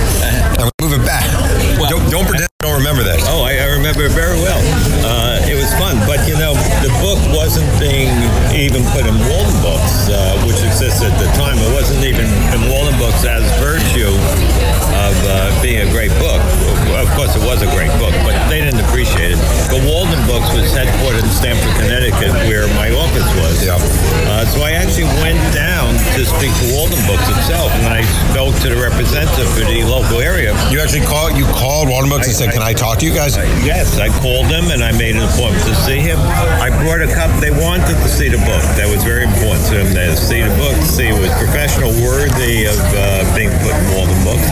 Books 20.35 20.51
was 20.51 20.67
headquartered 20.75 21.23
in 21.23 21.31
Stamford, 21.31 21.71
Connecticut, 21.79 22.35
where 22.51 22.67
my 22.75 22.91
office 22.91 23.23
was. 23.39 23.63
Yeah. 23.63 23.79
Uh, 24.27 24.43
so 24.43 24.67
I 24.67 24.75
actually 24.75 25.07
went 25.23 25.39
down 25.55 25.95
to 26.11 26.27
speak 26.27 26.51
to 26.59 26.75
Walden 26.75 26.99
Books 27.07 27.23
itself, 27.31 27.71
and 27.79 27.87
I 27.87 28.03
spoke 28.35 28.51
to 28.59 28.67
the 28.67 28.75
representative 28.75 29.47
for 29.55 29.63
the 29.63 29.87
local 29.87 30.19
area. 30.19 30.51
You 30.67 30.83
actually 30.83 31.07
called 31.07 31.39
you 31.39 31.47
called 31.55 31.87
Walden 31.87 32.11
Books 32.11 32.27
and 32.27 32.35
said, 32.35 32.51
"Can 32.51 32.59
I 32.59 32.75
talk 32.75 32.99
to 32.99 33.05
you 33.07 33.15
guys?" 33.15 33.39
Yes, 33.63 33.95
I 33.95 34.11
called 34.11 34.51
him 34.51 34.75
and 34.75 34.83
I 34.83 34.91
made 34.99 35.15
an 35.15 35.23
appointment 35.23 35.63
to 35.71 35.75
see 35.87 36.03
him. 36.03 36.19
I 36.19 36.67
brought 36.83 36.99
a 36.99 37.07
cup. 37.07 37.31
They 37.39 37.55
wanted 37.55 37.95
to 37.95 38.09
see 38.11 38.27
the 38.27 38.43
book. 38.43 38.63
That 38.75 38.91
was 38.91 39.07
very 39.07 39.23
important 39.23 39.63
to 39.71 39.87
them. 39.87 39.95
To 39.95 40.19
see 40.19 40.43
the 40.43 40.51
book, 40.59 40.75
see 40.83 41.07
it 41.07 41.15
was 41.15 41.31
professional, 41.39 41.95
worthy 42.03 42.67
of 42.67 42.75
uh, 42.91 43.23
being 43.39 43.55
put 43.63 43.71
in 43.71 43.85
Walden 43.95 44.19
Books. 44.27 44.43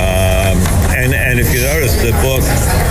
Um, 0.00 0.31
and 0.31 0.31
and 1.32 1.40
if 1.40 1.48
you 1.54 1.62
notice, 1.62 1.96
the 1.96 2.12
book 2.20 2.44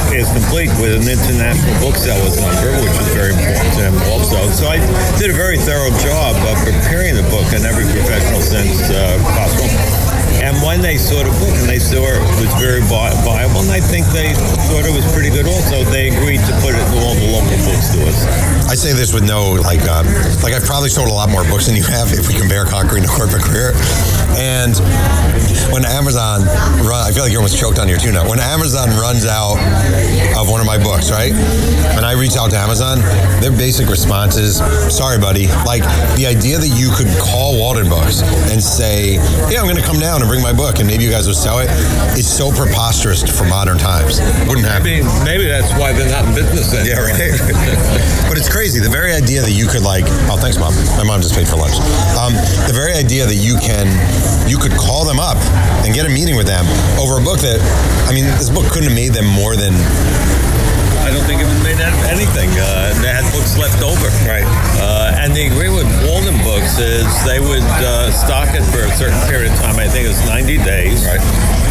is 0.09 0.25
complete 0.33 0.73
with 0.81 0.97
an 0.97 1.05
international 1.05 1.77
booksellers 1.77 2.41
number, 2.41 2.73
which 2.81 2.97
is 2.97 3.13
very 3.13 3.29
important 3.37 3.69
to 3.75 3.81
them 3.81 3.95
also. 4.09 4.49
So 4.49 4.65
I 4.65 4.81
did 5.19 5.29
a 5.29 5.33
very 5.33 5.59
thorough 5.59 5.95
job 6.01 6.35
of 6.49 6.57
preparing 6.65 7.13
the 7.13 7.21
book 7.29 7.53
in 7.53 7.61
every 7.69 7.85
professional 7.85 8.41
sense 8.41 8.89
uh, 8.89 9.21
possible. 9.37 10.00
And 10.51 10.59
when 10.67 10.81
they 10.81 10.97
saw 10.97 11.23
the 11.23 11.31
book 11.39 11.55
and 11.63 11.69
they 11.69 11.79
saw 11.79 12.03
it 12.03 12.19
was 12.43 12.51
very 12.59 12.83
viable, 12.83 13.63
and 13.63 13.71
I 13.71 13.79
think 13.79 14.03
they 14.11 14.35
thought 14.67 14.83
it 14.83 14.91
was 14.91 15.07
pretty 15.15 15.31
good 15.31 15.47
also, 15.47 15.87
they 15.87 16.11
agreed 16.11 16.43
to 16.43 16.53
put 16.59 16.75
it 16.75 16.83
in 16.91 16.99
all 16.99 17.15
the 17.15 17.31
local 17.31 17.55
bookstores. 17.63 18.27
I 18.67 18.75
say 18.75 18.91
this 18.91 19.15
with 19.15 19.23
no 19.23 19.55
like, 19.63 19.79
uh, 19.87 20.03
like 20.43 20.51
I've 20.51 20.67
probably 20.67 20.91
sold 20.91 21.07
a 21.07 21.15
lot 21.15 21.31
more 21.31 21.47
books 21.47 21.71
than 21.71 21.79
you 21.79 21.87
have 21.87 22.11
if 22.11 22.27
we 22.27 22.35
compare 22.35 22.67
conquering 22.67 22.99
the 22.99 23.07
corporate 23.07 23.47
career. 23.47 23.71
And 24.35 24.75
when 25.71 25.87
Amazon 25.87 26.43
run, 26.83 26.99
I 26.99 27.15
feel 27.15 27.23
like 27.23 27.31
you're 27.31 27.39
almost 27.39 27.59
choked 27.59 27.79
on 27.79 27.87
your 27.87 27.99
tuna. 27.99 28.27
When 28.27 28.39
Amazon 28.39 28.91
runs 28.99 29.23
out 29.23 29.55
of 30.35 30.51
one 30.51 30.59
of 30.59 30.67
my 30.67 30.75
books, 30.75 31.11
right? 31.11 31.31
And 31.95 32.03
I 32.03 32.11
reach 32.19 32.35
out 32.35 32.51
to 32.51 32.59
Amazon, 32.59 32.99
their 33.39 33.55
basic 33.55 33.87
response 33.87 34.35
is, 34.35 34.59
"Sorry, 34.91 35.19
buddy." 35.19 35.47
Like 35.63 35.83
the 36.19 36.27
idea 36.27 36.59
that 36.59 36.71
you 36.75 36.91
could 36.91 37.07
call 37.19 37.55
Walden 37.55 37.87
Books 37.87 38.19
and 38.51 38.59
say, 38.63 39.15
"Yeah, 39.47 39.63
I'm 39.63 39.67
going 39.67 39.79
to 39.79 39.87
come 39.87 39.99
down 39.99 40.21
and 40.21 40.27
bring 40.27 40.40
my 40.41 40.53
book, 40.53 40.79
and 40.79 40.87
maybe 40.87 41.03
you 41.03 41.11
guys 41.11 41.27
will 41.27 41.37
sell 41.37 41.59
it," 41.59 41.69
is 42.17 42.27
so 42.27 42.51
preposterous 42.51 43.21
for 43.23 43.45
modern 43.45 43.77
times. 43.77 44.19
Wouldn't 44.47 44.65
happen. 44.65 44.87
I 44.87 45.01
mean, 45.01 45.05
maybe 45.23 45.47
that's 45.47 45.71
why 45.77 45.93
they're 45.93 46.09
not 46.09 46.25
in 46.25 46.35
business 46.35 46.73
Yeah, 46.85 46.99
right. 46.99 47.15
but 48.27 48.37
it's 48.37 48.49
crazy. 48.49 48.79
The 48.79 48.89
very 48.89 49.13
idea 49.13 49.41
that 49.41 49.51
you 49.51 49.67
could 49.67 49.83
like, 49.83 50.05
oh, 50.29 50.37
thanks, 50.37 50.57
mom. 50.57 50.73
My 50.97 51.03
mom 51.03 51.21
just 51.21 51.35
paid 51.35 51.47
for 51.47 51.57
lunch. 51.57 51.77
Um, 52.17 52.33
the 52.67 52.75
very 52.75 52.93
idea 52.93 53.25
that 53.25 53.37
you 53.37 53.57
can, 53.57 53.87
you 54.49 54.57
could 54.57 54.73
call 54.73 55.05
them 55.05 55.19
up 55.19 55.37
and 55.85 55.93
get 55.93 56.05
a 56.05 56.09
meeting 56.09 56.35
with 56.35 56.47
them 56.47 56.65
over 56.99 57.19
a 57.19 57.23
book 57.23 57.39
that, 57.39 57.61
I 58.09 58.13
mean, 58.13 58.25
this 58.25 58.49
book 58.49 58.65
couldn't 58.71 58.89
have 58.89 58.97
made 58.97 59.13
them 59.13 59.25
more 59.25 59.55
than 59.55 59.73
I 61.01 61.09
don't 61.09 61.25
think 61.25 61.41
it 61.41 61.49
was 61.49 61.59
made 61.65 61.81
out 61.81 61.91
of 61.91 62.05
anything. 62.07 62.47
Uh, 62.55 62.93
they 63.01 63.09
had 63.09 63.25
books 63.33 63.57
left 63.57 63.81
over. 63.81 64.07
Right. 64.23 64.45
Uh, 64.77 65.10
and 65.31 65.39
the 65.39 65.47
agreement 65.47 65.87
with 65.87 66.11
Walden 66.11 66.35
Books 66.43 66.75
is 66.75 67.07
they 67.23 67.39
would 67.39 67.63
uh, 67.79 68.11
stock 68.11 68.51
it 68.51 68.67
for 68.67 68.83
a 68.83 68.91
certain 68.99 69.15
period 69.31 69.47
of 69.55 69.57
time. 69.63 69.79
I 69.79 69.87
think 69.87 70.03
it 70.03 70.11
was 70.11 70.19
90 70.27 70.59
days. 70.67 71.07
Right. 71.07 71.23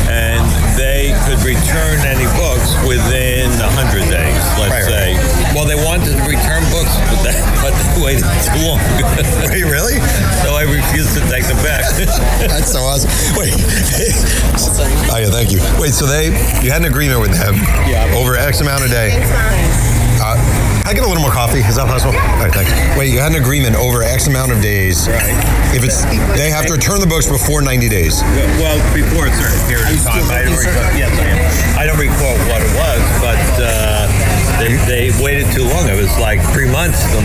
And 0.08 0.40
they 0.80 1.12
could 1.28 1.36
return 1.44 2.00
any 2.08 2.24
books 2.40 2.72
within 2.88 3.52
100 3.52 4.08
days, 4.08 4.40
let's 4.56 4.72
Right, 4.72 4.88
say. 4.88 5.12
right. 5.12 5.52
Well, 5.52 5.68
they 5.68 5.76
wanted 5.76 6.16
to 6.16 6.24
return 6.24 6.64
books, 6.72 6.88
but 7.12 7.20
they, 7.20 7.36
but 7.60 7.76
they 7.76 8.00
waited 8.00 8.24
too 8.48 8.64
long. 8.64 8.80
Wait, 9.52 9.68
really? 9.68 10.00
so 10.40 10.56
I 10.56 10.64
refused 10.64 11.12
to 11.20 11.22
take 11.28 11.44
them 11.44 11.60
back. 11.60 11.84
That's 12.40 12.72
so 12.72 12.80
awesome. 12.80 13.12
Wait. 13.36 13.52
oh 15.12 15.20
yeah, 15.20 15.28
thank 15.28 15.52
you. 15.52 15.60
Wait, 15.76 15.92
so 15.92 16.08
they 16.08 16.32
you 16.64 16.72
had 16.72 16.80
an 16.80 16.88
agreement 16.88 17.20
with 17.20 17.36
them 17.36 17.60
Yeah. 17.84 18.08
over 18.16 18.40
X 18.40 18.64
amount 18.64 18.84
of 18.84 18.90
day. 18.90 19.20
Uh, 20.16 20.40
can 20.40 20.79
I 20.90 20.92
get 20.92 21.04
a 21.04 21.06
little 21.06 21.22
more 21.22 21.30
coffee? 21.30 21.62
Is 21.62 21.78
that 21.78 21.86
possible? 21.86 22.18
All 22.18 22.42
right, 22.42 22.50
thanks. 22.50 22.74
Wait, 22.98 23.14
you 23.14 23.22
had 23.22 23.30
an 23.30 23.38
agreement 23.38 23.78
over 23.78 24.02
X 24.02 24.26
amount 24.26 24.50
of 24.50 24.58
days. 24.58 25.06
Right. 25.06 25.38
If 25.70 25.86
it's 25.86 26.02
they 26.34 26.50
have 26.50 26.66
to 26.66 26.74
return 26.74 26.98
the 26.98 27.06
books 27.06 27.30
before 27.30 27.62
90 27.62 27.86
days. 27.86 28.26
Well, 28.58 28.74
before 28.90 29.30
a 29.30 29.34
certain 29.38 29.62
period 29.70 29.86
of 29.86 30.02
time, 30.02 30.26
I 30.26 30.42
don't 30.42 30.58
recall. 30.58 30.90
Yes, 30.98 31.14
I 31.14 31.30
am. 31.30 31.78
I 31.78 31.86
don't 31.86 31.94
recall 31.94 32.34
what 32.50 32.58
it 32.58 32.74
was, 32.74 33.02
but 33.22 33.38
uh, 33.62 33.99
they, 34.60 34.76
they 34.84 35.04
waited 35.24 35.48
too 35.56 35.64
long. 35.64 35.88
It 35.88 35.96
was 35.96 36.12
like 36.20 36.44
three 36.52 36.68
months. 36.68 37.00
And. 37.16 37.24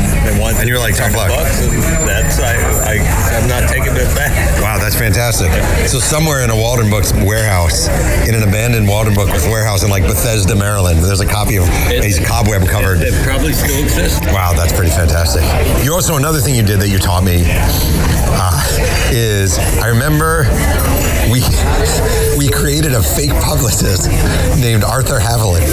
And 0.55 0.69
you're 0.69 0.79
like, 0.79 0.95
to 0.95 1.01
tough 1.03 1.15
luck. 1.15 1.29
Bucks, 1.29 1.67
and 1.67 2.07
that's 2.07 2.39
I, 2.39 2.55
I. 2.55 2.95
I'm 3.35 3.47
not 3.47 3.67
taking 3.67 3.91
it 3.91 4.07
back. 4.15 4.31
Wow, 4.61 4.79
that's 4.79 4.95
fantastic. 4.95 5.51
So 5.87 5.99
somewhere 5.99 6.43
in 6.43 6.49
a 6.49 6.55
Walden 6.55 6.89
Books 6.89 7.11
warehouse, 7.13 7.87
in 8.27 8.35
an 8.35 8.47
abandoned 8.47 8.87
Walden 8.87 9.13
Books 9.13 9.45
warehouse 9.45 9.83
in 9.83 9.89
like 9.89 10.03
Bethesda, 10.03 10.55
Maryland, 10.55 11.03
there's 11.03 11.19
a 11.19 11.27
copy 11.27 11.57
of 11.57 11.67
a 11.67 12.25
cobweb 12.25 12.67
covered. 12.67 13.01
It 13.01 13.13
probably 13.25 13.53
still 13.53 13.83
exists. 13.83 14.25
Wow, 14.31 14.53
that's 14.53 14.71
pretty 14.71 14.91
fantastic. 14.91 15.43
You 15.83 15.93
also 15.93 16.15
another 16.15 16.39
thing 16.39 16.55
you 16.55 16.63
did 16.63 16.79
that 16.79 16.89
you 16.89 16.99
taught 16.99 17.23
me 17.23 17.43
uh, 17.45 18.61
is 19.11 19.59
I 19.83 19.87
remember 19.89 20.47
we 21.31 21.41
we 22.37 22.49
created 22.49 22.93
a 22.93 23.03
fake 23.03 23.33
publicist 23.41 24.09
named 24.59 24.83
Arthur 24.83 25.19
Haviland, 25.19 25.67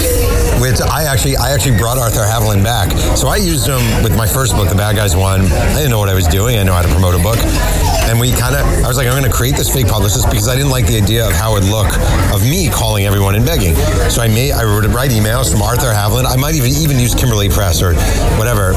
which 0.62 0.80
I 0.80 1.10
actually 1.10 1.36
I 1.36 1.50
actually 1.50 1.76
brought 1.76 1.98
Arthur 1.98 2.22
Haviland 2.22 2.62
back. 2.62 2.94
So 3.18 3.26
I 3.26 3.34
used 3.34 3.66
him 3.66 3.82
with 4.04 4.16
my 4.16 4.28
first 4.28 4.54
book, 4.54 4.68
The 4.68 4.76
Bad 4.76 4.94
Guys 4.94 5.16
One. 5.16 5.42
I 5.42 5.74
didn't 5.74 5.90
know 5.90 5.98
what 5.98 6.08
I 6.08 6.14
was 6.14 6.28
doing. 6.28 6.56
I 6.56 6.62
know 6.62 6.72
how 6.72 6.82
to 6.82 6.88
promote 6.88 7.18
a 7.18 7.22
book. 7.22 7.38
And 8.06 8.20
we 8.20 8.30
kind 8.30 8.54
of, 8.54 8.62
I 8.84 8.86
was 8.86 8.96
like, 8.96 9.08
I'm 9.08 9.18
going 9.18 9.28
to 9.28 9.36
create 9.36 9.56
this 9.56 9.66
fake 9.72 9.88
publicist 9.88 10.30
because 10.30 10.46
I 10.46 10.54
didn't 10.54 10.70
like 10.70 10.86
the 10.86 10.96
idea 10.96 11.26
of 11.26 11.32
how 11.32 11.56
it 11.56 11.66
would 11.66 11.70
look 11.70 11.90
of 12.32 12.42
me 12.42 12.70
calling 12.70 13.06
everyone 13.06 13.34
and 13.34 13.44
begging. 13.44 13.74
So 14.08 14.22
I 14.22 14.28
made, 14.28 14.52
I 14.52 14.62
would 14.64 14.86
write 14.94 15.10
emails 15.10 15.50
from 15.50 15.62
Arthur 15.62 15.90
Haviland. 15.90 16.26
I 16.26 16.36
might 16.36 16.54
even 16.54 16.70
even 16.70 17.00
use 17.00 17.12
Kimberly 17.12 17.48
Press 17.48 17.82
or 17.82 17.94
whatever. 18.38 18.74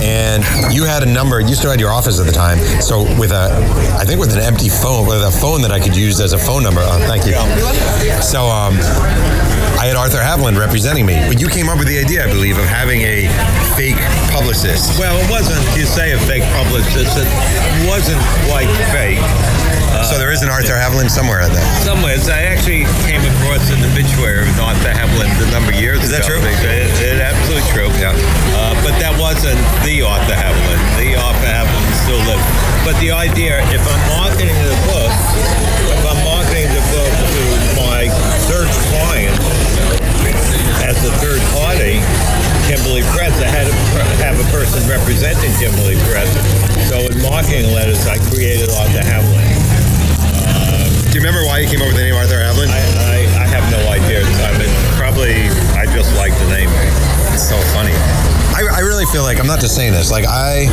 And 0.00 0.40
you 0.72 0.84
had 0.84 1.02
a 1.02 1.06
number. 1.06 1.40
You 1.40 1.54
still 1.54 1.70
had 1.70 1.80
your 1.80 1.92
office 1.92 2.18
at 2.18 2.24
the 2.24 2.32
time. 2.32 2.58
So 2.80 3.04
with 3.20 3.32
a, 3.32 3.52
I 4.00 4.04
think 4.06 4.20
with 4.20 4.32
an 4.32 4.40
empty 4.40 4.70
phone, 4.70 5.06
with 5.06 5.20
a 5.20 5.30
phone 5.30 5.60
that 5.62 5.70
I 5.70 5.80
could 5.80 5.96
use 5.96 6.18
as 6.18 6.32
a 6.32 6.38
phone 6.38 6.62
number. 6.62 6.80
Oh, 6.80 6.98
thank 7.04 7.26
you. 7.26 7.36
So 8.22 8.46
um, 8.48 8.80
I 9.76 9.92
had 9.92 9.96
Arthur 10.00 10.24
Haviland 10.24 10.56
representing 10.56 11.04
me. 11.04 11.20
But 11.28 11.36
you 11.36 11.52
came 11.52 11.68
up 11.68 11.76
with 11.76 11.86
the 11.86 12.00
idea, 12.00 12.24
I 12.24 12.32
believe, 12.32 12.56
of 12.56 12.64
having 12.64 13.04
a 13.04 13.28
fake 13.76 14.00
publicist. 14.32 14.96
Well, 14.96 15.12
it 15.20 15.28
wasn't. 15.28 15.60
You 15.76 15.84
say 15.84 16.16
a 16.16 16.20
fake 16.24 16.48
publicist. 16.56 17.12
It 17.12 17.28
wasn't 17.84 18.16
quite 18.48 18.72
fake. 18.88 19.20
so 20.08 20.16
there 20.16 20.32
is 20.32 20.40
an 20.40 20.48
Arthur 20.48 20.80
Haviland 20.80 21.12
somewhere 21.12 21.44
in 21.44 21.52
there. 21.52 21.68
Somewhere. 21.84 22.16
ways, 22.16 22.24
I 22.32 22.48
actually 22.48 22.88
came 23.04 23.20
across 23.20 23.68
an 23.68 23.84
obituary 23.84 24.48
of 24.48 24.56
Arthur 24.56 24.96
Haviland 24.96 25.36
a 25.44 25.50
number 25.52 25.76
of 25.76 25.78
years 25.78 26.00
ago. 26.00 26.08
Is 26.08 26.12
that 26.16 26.24
ago. 26.24 26.40
true? 26.40 26.48
It, 26.48 26.88
it, 27.04 27.20
absolutely 27.20 27.68
true. 27.68 27.92
Yeah. 28.00 28.16
Uh, 28.56 28.72
but 28.80 28.96
that 28.96 29.12
wasn't 29.20 29.60
the 29.84 30.00
Arthur 30.00 30.40
Haviland. 30.40 30.82
The 30.96 31.20
Arthur 31.20 31.52
Haviland 31.52 31.92
still 32.00 32.22
lives. 32.24 32.48
But 32.80 32.96
the 33.04 33.12
idea, 33.12 33.60
if 33.76 33.84
I'm 33.84 34.02
marketing 34.08 34.56
the 34.56 34.78
book, 34.88 35.12
if 35.92 36.04
I'm 36.08 36.20
marketing 36.24 36.72
the 36.72 36.84
book 36.96 37.12
to 37.12 37.44
my 37.76 38.08
third 38.48 38.72
client 38.88 39.65
as 40.86 40.94
a 41.02 41.10
third 41.18 41.42
party, 41.58 41.98
Kimberly 42.70 43.02
Press, 43.10 43.34
I 43.42 43.50
had 43.50 43.66
to 43.66 43.74
have 44.22 44.38
a 44.38 44.46
person 44.54 44.86
representing 44.86 45.50
Kimberly 45.58 45.98
Press. 46.06 46.30
So 46.86 47.02
in 47.10 47.18
marketing 47.26 47.74
letters, 47.74 48.06
I 48.06 48.22
created 48.30 48.70
Arthur 48.70 49.02
Haviland. 49.02 49.58
Do 51.10 51.18
you 51.18 51.18
remember 51.18 51.42
why 51.46 51.58
you 51.58 51.66
came 51.66 51.82
up 51.82 51.90
with 51.90 51.98
the 51.98 52.06
name 52.06 52.14
Arthur 52.14 52.38
Haviland? 52.38 52.70
I, 52.70 52.78
I, 53.02 53.18
I 53.42 53.46
have 53.50 53.66
no 53.74 53.82
idea. 53.90 54.22
I 54.46 54.54
mean, 54.58 54.70
probably 54.94 55.50
I 55.74 55.90
just 55.90 56.14
like 56.14 56.30
the 56.38 56.48
name. 56.54 56.70
It's 57.34 57.48
so 57.48 57.58
funny. 57.74 57.94
I 58.54 58.62
I 58.70 58.80
really 58.86 59.06
feel 59.06 59.22
like 59.22 59.40
I'm 59.40 59.46
not 59.46 59.58
just 59.58 59.74
saying 59.74 59.92
this. 59.92 60.10
Like 60.10 60.24
I, 60.24 60.70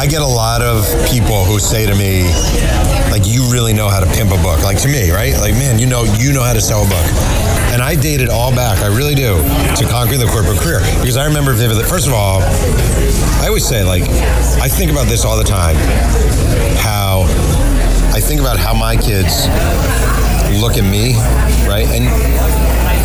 I 0.00 0.06
get 0.06 0.22
a 0.22 0.26
lot 0.26 0.62
of 0.62 0.88
people 1.10 1.44
who 1.44 1.58
say 1.58 1.84
to 1.84 1.94
me, 1.94 2.24
like, 3.10 3.26
you 3.26 3.52
really 3.52 3.72
know 3.74 3.88
how 3.88 4.00
to 4.00 4.06
pimp 4.06 4.30
a 4.32 4.40
book. 4.40 4.62
Like 4.62 4.78
to 4.82 4.88
me, 4.88 5.10
right? 5.10 5.34
Like, 5.36 5.54
man, 5.54 5.78
you 5.78 5.86
know, 5.86 6.04
you 6.04 6.32
know 6.32 6.42
how 6.42 6.54
to 6.54 6.60
sell 6.60 6.86
a 6.86 6.88
book. 6.88 7.47
And 7.70 7.82
I 7.82 7.94
date 7.94 8.20
it 8.20 8.30
all 8.30 8.54
back. 8.54 8.78
I 8.82 8.86
really 8.86 9.14
do 9.14 9.36
to 9.36 9.86
conquering 9.88 10.20
the 10.20 10.26
corporate 10.26 10.58
career 10.58 10.80
because 11.00 11.16
I 11.16 11.26
remember 11.26 11.52
vividly. 11.52 11.84
First 11.84 12.06
of 12.06 12.12
all, 12.12 12.40
I 12.42 13.44
always 13.46 13.66
say 13.66 13.84
like, 13.84 14.02
I 14.60 14.68
think 14.68 14.90
about 14.90 15.06
this 15.06 15.24
all 15.24 15.36
the 15.36 15.44
time. 15.44 15.76
How 16.78 17.22
I 18.14 18.20
think 18.20 18.40
about 18.40 18.58
how 18.58 18.74
my 18.74 18.96
kids 18.96 19.46
look 20.60 20.76
at 20.76 20.84
me, 20.84 21.14
right? 21.68 21.86
And 21.86 22.08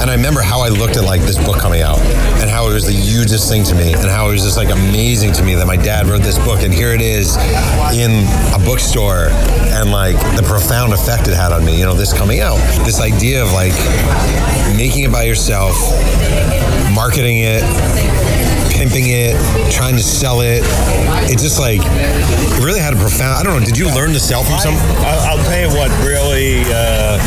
and 0.03 0.11
I 0.11 0.15
remember 0.15 0.41
how 0.41 0.59
I 0.59 0.67
looked 0.67 0.97
at 0.97 1.05
like 1.05 1.21
this 1.21 1.37
book 1.37 1.57
coming 1.57 1.81
out 1.81 1.97
and 2.43 2.49
how 2.49 2.69
it 2.69 2.73
was 2.73 2.85
the 2.85 2.91
hugest 2.91 3.47
thing 3.47 3.63
to 3.63 3.73
me 3.73 3.93
and 3.93 4.09
how 4.09 4.27
it 4.27 4.33
was 4.33 4.43
just 4.43 4.57
like 4.57 4.69
amazing 4.69 5.31
to 5.31 5.43
me 5.43 5.55
that 5.55 5.65
my 5.65 5.77
dad 5.77 6.07
wrote 6.07 6.23
this 6.23 6.37
book 6.39 6.61
and 6.61 6.73
here 6.73 6.91
it 6.91 6.99
is 6.99 7.37
in 7.95 8.27
a 8.53 8.59
bookstore 8.65 9.29
and 9.71 9.91
like 9.91 10.17
the 10.35 10.43
profound 10.45 10.91
effect 10.91 11.29
it 11.29 11.33
had 11.33 11.53
on 11.53 11.63
me, 11.63 11.79
you 11.79 11.85
know, 11.85 11.93
this 11.93 12.11
coming 12.11 12.41
out. 12.41 12.57
This 12.83 12.99
idea 12.99 13.41
of 13.41 13.53
like 13.53 13.71
making 14.75 15.05
it 15.05 15.11
by 15.11 15.23
yourself, 15.23 15.73
marketing 16.93 17.37
it, 17.39 17.63
pimping 18.73 19.05
it, 19.07 19.37
trying 19.71 19.95
to 19.95 20.03
sell 20.03 20.41
it. 20.41 20.65
It 21.29 21.37
just 21.37 21.59
like 21.59 21.81
it 21.85 22.63
really 22.65 22.81
had 22.81 22.93
a 22.93 22.99
profound. 22.99 23.37
I 23.37 23.43
don't 23.43 23.59
know. 23.59 23.65
Did 23.65 23.77
you 23.77 23.87
learn 23.93 24.11
to 24.13 24.19
sell 24.19 24.43
from 24.43 24.57
some? 24.59 24.75
I'll 25.05 25.41
tell 25.45 25.61
you 25.61 25.71
what 25.77 25.93
really 26.01 26.65
uh, 26.73 27.21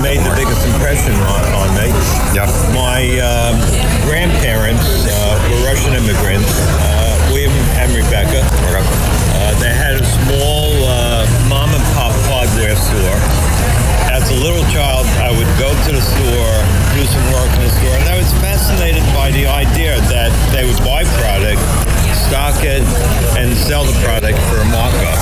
made 0.00 0.24
the 0.24 0.32
biggest 0.34 0.64
impression 0.66 1.12
on, 1.28 1.44
on 1.52 1.68
me. 1.76 1.92
Yeah. 2.32 2.48
My 2.72 3.04
um, 3.20 3.60
grandparents 4.08 5.04
uh, 5.06 5.36
were 5.52 5.60
Russian 5.68 5.92
immigrants, 5.92 6.48
uh, 6.80 7.30
William 7.30 7.52
and 7.76 7.92
Rebecca. 7.92 8.40
Uh, 8.42 9.52
they 9.60 9.72
had 9.72 10.00
a 10.00 10.04
small 10.24 10.72
uh, 10.88 11.28
mom 11.48 11.70
and 11.70 11.84
pop 11.92 12.16
hardware 12.32 12.76
store. 12.76 13.20
As 14.22 14.30
a 14.30 14.38
little 14.38 14.62
child, 14.70 15.04
I 15.18 15.34
would 15.34 15.50
go 15.58 15.74
to 15.74 15.90
the 15.90 16.00
store, 16.00 16.54
do 16.94 17.02
some 17.10 17.26
work 17.34 17.50
in 17.58 17.66
the 17.66 17.74
store, 17.82 17.96
and 17.98 18.06
I 18.06 18.16
was 18.16 18.30
fascinated 18.38 19.02
by 19.10 19.34
the 19.34 19.50
idea 19.50 19.98
that 20.14 20.30
they 20.54 20.62
would 20.62 20.78
buy 20.86 21.02
product, 21.18 21.58
stock 22.30 22.54
it, 22.62 22.86
and 23.34 23.50
sell 23.58 23.82
the 23.82 23.94
product 24.06 24.38
for 24.46 24.62
a 24.62 24.68
markup. 24.70 25.18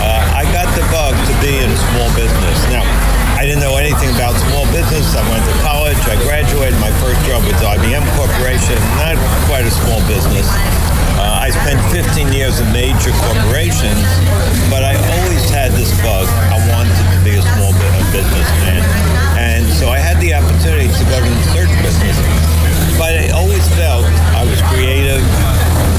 Uh, 0.00 0.40
I 0.40 0.48
got 0.56 0.72
the 0.72 0.84
bug 0.88 1.12
to 1.28 1.34
be 1.44 1.60
in 1.60 1.68
a 1.68 1.80
small 1.92 2.08
business. 2.16 2.56
Now, 2.72 2.80
I 3.36 3.44
didn't 3.44 3.60
know 3.60 3.76
anything 3.76 4.08
about 4.16 4.32
small 4.48 4.64
business. 4.72 5.12
I 5.12 5.20
went 5.28 5.44
to 5.44 5.54
college. 5.60 6.00
I 6.08 6.16
graduated. 6.24 6.80
My 6.80 6.92
first 7.04 7.20
job 7.28 7.44
was 7.44 7.60
IBM 7.60 8.04
Corporation, 8.16 8.80
not 8.96 9.20
quite 9.52 9.68
a 9.68 9.72
small 9.84 10.00
business. 10.08 10.48
Uh, 11.20 11.44
I 11.44 11.52
spent 11.52 11.76
15 11.92 12.32
years 12.32 12.60
in 12.64 12.72
major 12.72 13.12
corporations, 13.28 14.00
but 14.72 14.80
I 14.80 14.96
always 14.96 15.44
had 15.52 15.72
this 15.76 15.92
bug. 16.00 16.24
I 16.48 16.56
wanted 16.72 16.96
to 16.96 17.18
be 17.20 17.36
a 17.36 17.44
small 17.44 17.76
bu- 17.76 17.89
businessman. 18.10 18.82
And 19.38 19.66
so 19.78 19.88
I 19.90 19.98
had 19.98 20.18
the 20.20 20.34
opportunity 20.34 20.90
to 20.90 21.04
go 21.06 21.18
to 21.22 21.30
the 21.30 21.46
search 21.54 21.72
business. 21.82 22.18
But 22.98 23.16
I 23.16 23.30
always 23.32 23.64
felt 23.78 24.04
I 24.36 24.44
was 24.44 24.60
creative. 24.68 25.22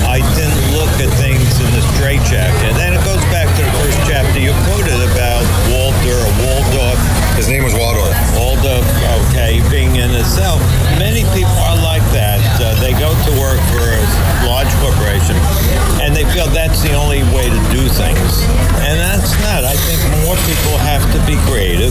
I 0.06 0.20
didn't 0.36 0.62
look 0.76 0.92
at 1.00 1.10
things 1.18 1.48
in 1.58 1.68
this 1.72 1.88
straitjacket. 1.96 2.76
And 2.78 2.94
it 2.94 3.04
goes 3.08 3.24
back 3.34 3.48
to 3.48 3.62
the 3.64 3.74
first 3.80 3.98
chapter 4.06 4.38
you 4.38 4.54
quoted 4.68 5.00
about 5.12 5.42
Walter 5.72 6.14
or 6.14 6.32
Waldorf. 6.44 7.00
His 7.42 7.50
name 7.50 7.66
was 7.66 7.74
Waldorf. 7.74 8.14
Waldorf, 8.38 8.86
okay, 9.34 9.66
being 9.74 9.98
in 9.98 10.14
itself. 10.14 10.62
Many 11.02 11.26
people 11.34 11.58
are 11.66 11.74
like 11.82 12.06
that. 12.14 12.38
Uh, 12.62 12.78
they 12.78 12.94
go 12.94 13.10
to 13.18 13.32
work 13.42 13.58
for 13.74 13.82
a 13.82 13.98
large 14.46 14.70
corporation 14.78 15.34
and 16.06 16.14
they 16.14 16.22
feel 16.38 16.46
that's 16.54 16.86
the 16.86 16.94
only 16.94 17.26
way 17.34 17.50
to 17.50 17.62
do 17.74 17.90
things. 17.98 18.46
And 18.86 19.02
that's 19.02 19.34
not. 19.42 19.66
I 19.66 19.74
think 19.74 20.06
more 20.22 20.38
people 20.46 20.78
have 20.86 21.02
to 21.18 21.20
be 21.26 21.34
creative. 21.50 21.90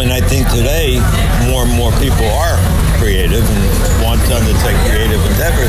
And 0.00 0.08
I 0.08 0.24
think 0.24 0.48
today 0.48 0.96
more 1.44 1.68
and 1.68 1.76
more 1.76 1.92
people 2.00 2.24
are 2.40 2.56
creative 2.96 3.44
and 3.44 3.64
want 4.00 4.24
to 4.32 4.40
undertake 4.40 4.80
creative 4.88 5.20
endeavors. 5.36 5.68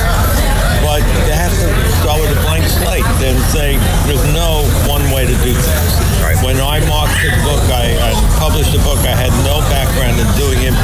But 0.80 1.04
you 1.28 1.36
have 1.36 1.52
to 1.52 1.68
start 2.00 2.24
with 2.24 2.32
a 2.32 2.40
blank 2.48 2.64
slate 2.72 3.04
and 3.20 3.36
say 3.52 3.76
there's 4.08 4.24
no 4.32 4.64
one 4.88 5.04
way 5.12 5.28
to 5.28 5.36
do 5.44 5.52
things. 5.52 6.01
Right. 6.22 6.38
When 6.46 6.62
I 6.62 6.78
marketed 6.86 7.34
the 7.34 7.44
book, 7.44 7.66
I, 7.74 7.98
I 7.98 8.14
published 8.38 8.78
a 8.78 8.82
book. 8.86 9.02
I 9.10 9.18
had 9.18 9.34
no 9.42 9.58
background 9.74 10.22
in 10.22 10.30
doing 10.38 10.62
it. 10.70 10.76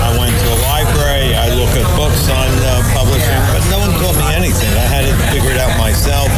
I 0.00 0.16
went 0.16 0.32
to 0.32 0.48
a 0.48 0.58
library. 0.64 1.36
I 1.36 1.52
looked 1.52 1.76
at 1.76 1.84
books 2.00 2.32
on 2.32 2.48
uh, 2.64 2.80
publishing, 2.96 3.40
but 3.52 3.60
no 3.68 3.84
one 3.84 3.92
taught 4.00 4.16
me 4.16 4.24
anything. 4.32 4.72
I 4.72 4.88
had 4.88 5.04
to 5.04 5.14
figure 5.28 5.52
it 5.52 5.60
out 5.60 5.76
myself. 5.76 6.32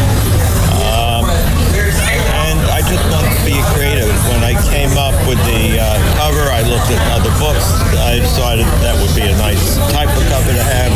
Just 2.88 3.04
wanted 3.12 3.36
to 3.36 3.44
be 3.44 3.60
creative. 3.76 4.08
When 4.32 4.40
I 4.40 4.56
came 4.72 4.96
up 4.96 5.12
with 5.28 5.36
the 5.44 5.76
uh, 5.76 5.84
cover, 6.16 6.48
I 6.48 6.64
looked 6.64 6.88
at 6.88 6.96
other 7.12 7.28
books. 7.36 7.68
I 8.00 8.16
decided 8.16 8.64
that 8.80 8.96
would 8.96 9.12
be 9.12 9.28
a 9.28 9.36
nice 9.36 9.76
type 9.92 10.08
of 10.08 10.24
cover 10.32 10.56
to 10.56 10.64
have. 10.64 10.88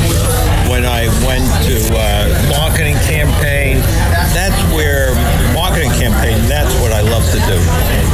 When 0.72 0.88
I 0.88 1.12
went 1.28 1.44
to 1.68 1.76
uh, 1.92 2.32
marketing 2.48 2.96
campaign, 3.04 3.84
that's 4.32 4.56
where 4.72 5.12
marketing 5.52 5.92
campaign. 6.00 6.40
That's 6.48 6.72
what 6.80 6.96
I 6.96 7.04
love 7.04 7.28
to 7.28 7.40
do, 7.44 7.60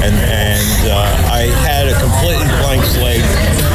and 0.02 0.18
and 0.26 0.66
uh, 0.90 1.30
I 1.30 1.46
had 1.62 1.86
a 1.86 1.94
completely 2.02 2.50
blank 2.58 2.82
slate. 2.82 3.22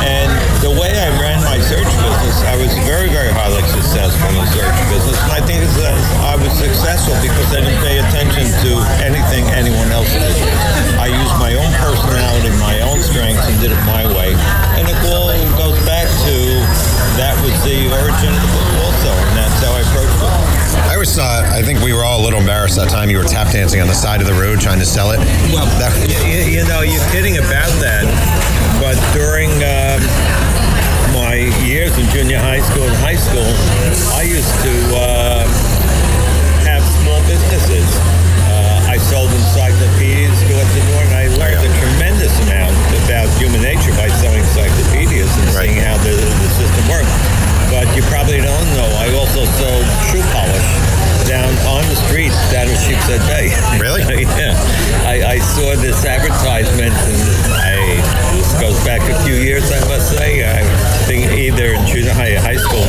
And 0.04 0.28
the 0.64 0.72
way 0.72 0.96
I 0.96 1.12
ran 1.20 1.44
my 1.44 1.60
search 1.60 1.84
business, 1.84 2.40
I 2.48 2.56
was 2.56 2.72
very 2.88 3.12
very 3.12 3.30
highly 3.36 3.60
successful 3.68 4.32
in 4.32 4.40
the 4.40 4.48
search 4.56 4.80
business. 4.88 5.20
And 5.28 5.32
I 5.36 5.42
think 5.44 5.60
it's, 5.60 5.76
uh, 5.76 5.92
I 6.24 6.40
was 6.40 6.56
successful 6.56 7.14
because 7.20 7.52
I 7.52 7.60
didn't 7.60 7.84
pay 7.84 8.00
attention 8.00 8.48
to 8.64 8.72
anything 9.04 9.44
anyone 9.52 9.92
else 9.92 10.08
did. 10.08 10.24
I 10.96 11.12
used 11.12 11.36
my 11.36 11.52
own 11.60 11.72
personality, 11.84 12.56
my 12.64 12.80
own 12.80 13.04
strengths, 13.04 13.44
and 13.44 13.60
did 13.60 13.76
it 13.76 13.84
my 13.84 14.08
way. 14.08 14.32
And 14.80 14.88
it 14.88 14.96
all 15.12 15.36
goes 15.60 15.76
back 15.84 16.08
to 16.08 16.36
that 17.20 17.36
was 17.44 17.54
the 17.68 17.92
origin 18.00 18.32
of 18.32 18.42
the 18.42 18.52
book 18.56 18.72
also, 18.88 19.12
and 19.12 19.36
that's 19.36 19.60
how 19.60 19.76
I 19.76 19.84
approached 19.84 20.16
it. 20.16 20.32
I 20.88 20.94
always 20.96 21.14
thought. 21.14 21.44
I 21.52 21.62
think 21.62 21.84
we 21.84 21.92
were 21.92 22.04
all 22.04 22.22
a 22.22 22.24
little 22.24 22.40
embarrassed 22.40 22.78
that 22.78 22.90
time 22.90 23.12
you 23.12 23.18
were 23.20 23.28
tap 23.28 23.52
dancing 23.52 23.82
on 23.82 23.88
the 23.88 23.94
side 23.94 24.22
of 24.22 24.28
the 24.28 24.34
road 24.34 24.60
trying 24.60 24.80
to 24.80 24.88
sell 24.88 25.12
it. 25.12 25.20
Well, 25.52 25.68
that, 25.78 25.92
you, 26.08 26.60
you 26.60 26.64
know, 26.66 26.82
you're 26.82 27.04
kidding 27.12 27.38
about 27.38 27.70
that, 27.84 28.08
but 28.82 28.98
during 29.14 29.52
um, 29.62 30.02
years 31.94 32.06
in 32.06 32.14
junior 32.14 32.40
high 32.40 32.62
school 32.62 32.84
and 32.84 32.96
high 32.98 33.16
school, 33.16 33.46
I 34.16 34.24
used 34.24 34.54
to 34.64 34.74
uh, 34.96 35.46
have 36.66 36.84
small 37.02 37.20
businesses. 37.28 37.86
Uh, 38.50 38.94
I 38.94 38.98
sold 38.98 39.30
encyclopedias 39.32 40.38
door 40.50 40.62
to 40.62 40.80
door, 40.94 41.02
and 41.04 41.16
I 41.16 41.28
learned 41.38 41.62
a 41.62 41.72
tremendous 41.80 42.34
amount 42.48 42.74
about 43.06 43.30
human 43.38 43.62
nature 43.62 43.92
by 43.98 44.10
selling 44.22 44.42
encyclopedias 44.42 45.30
and 45.38 45.46
Right. 45.54 45.70
seeing 45.70 45.82
how 45.82 45.98
the, 46.04 46.14
the 46.14 46.50
system 46.58 46.84
worked. 46.90 47.14
But 47.70 47.90
you 47.96 48.04
probably 48.10 48.38
don't 48.38 48.70
know, 48.78 48.90
I 49.02 49.10
also 49.18 49.46
sold 49.58 49.86
shoe 50.10 50.22
polish 50.30 50.70
down 51.26 51.50
on 51.66 51.82
the 51.88 51.96
streets 51.96 52.36
down 52.52 52.68
in 52.68 52.76
Sheepshead 52.76 53.24
Bay. 53.32 53.50
Really? 53.80 54.04
yeah. 54.40 54.54
I, 55.08 55.36
I 55.36 55.40
saw 55.40 55.76
this 55.76 56.06
advertisement, 56.06 56.94
and 56.94 57.54
I 57.54 57.74
this 58.36 58.54
goes 58.60 58.78
back 58.86 59.02
a 59.10 59.16
few 59.24 59.36
years, 59.36 59.72
I 59.72 59.80
must 59.88 60.16
say. 60.16 60.44
I 60.44 60.62
think 61.04 61.32
either 61.36 61.76
in 61.76 61.84
junior 61.86 62.14
high 62.16 62.36
or 62.36 62.40
high 62.40 62.60
school, 62.60 62.88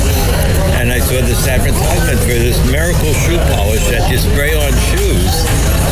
and 0.79 0.93
I 0.93 1.03
saw 1.03 1.19
this 1.27 1.47
advertisement 1.51 2.21
for 2.23 2.37
this 2.39 2.59
miracle 2.71 3.11
shoe 3.27 3.39
polish 3.59 3.83
that 3.91 4.07
you 4.07 4.19
spray 4.19 4.55
on 4.55 4.71
shoes, 4.95 5.35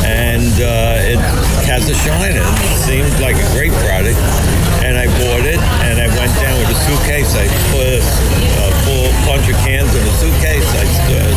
and 0.07 0.55
uh, 0.63 1.13
it 1.13 1.19
has 1.67 1.91
a 1.91 1.97
shine. 1.99 2.39
in 2.39 2.43
It 2.43 2.79
seemed 2.79 3.15
like 3.19 3.35
a 3.35 3.49
great 3.59 3.75
product, 3.83 4.19
and 4.87 4.95
I 4.95 5.11
bought 5.19 5.47
it, 5.47 5.59
and 5.89 5.99
I 5.99 6.07
went 6.15 6.31
down 6.39 6.55
with 6.63 6.71
a 6.71 6.79
suitcase. 6.87 7.35
I 7.35 7.47
put 7.75 7.91
a, 7.91 8.71
full 8.83 9.11
bunch 9.27 9.47
of 9.47 9.57
cans 9.63 9.91
in 9.95 10.03
a 10.03 10.15
suitcase. 10.19 10.67
I 10.75 10.87
stood 11.07 11.35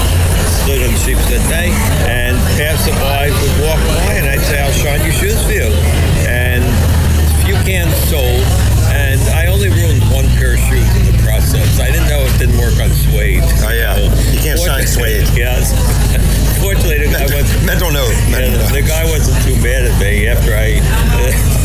stood 0.66 0.82
on 0.82 0.94
sheepshead 1.02 1.42
bay, 1.50 1.70
and 2.10 2.38
passersby 2.58 3.26
would 3.34 3.56
walk 3.66 3.82
by, 3.90 4.22
and 4.22 4.30
I'd 4.30 4.42
say, 4.46 4.62
"I'll 4.62 4.74
shine 4.74 5.02
your 5.02 5.14
shoes 5.14 5.42
for 5.46 5.54
you." 5.54 5.70
And 6.30 6.66
a 6.66 7.38
few 7.46 7.56
cans 7.66 7.94
sold, 8.10 8.46
only 9.66 9.82
ruined 9.82 10.02
one 10.14 10.26
pair 10.38 10.54
of 10.54 10.60
shoes 10.70 10.86
in 10.98 11.06
the 11.10 11.18
process. 11.24 11.80
I 11.80 11.90
didn't 11.90 12.10
know 12.10 12.22
it 12.22 12.38
didn't 12.38 12.58
work 12.58 12.78
on 12.78 12.90
suede. 12.90 13.42
Oh, 13.66 13.74
yeah. 13.74 13.98
You 13.98 14.40
can't 14.40 14.60
shine 14.60 14.86
suede. 14.86 15.26
Yes. 15.34 15.74
Fortunately, 16.62 17.06
the 17.06 17.14
guy 17.14 17.26
was. 17.26 17.50
mental 17.66 17.92
note. 17.92 18.14
Yeah, 18.30 18.46
Mental 18.46 18.52
the, 18.52 18.58
note. 18.58 18.74
the 18.74 18.86
guy 18.86 19.04
wasn't 19.10 19.38
too 19.42 19.56
mad 19.62 19.86
at 19.86 19.96
me 20.00 20.28
after 20.28 20.54
I. 20.54 20.82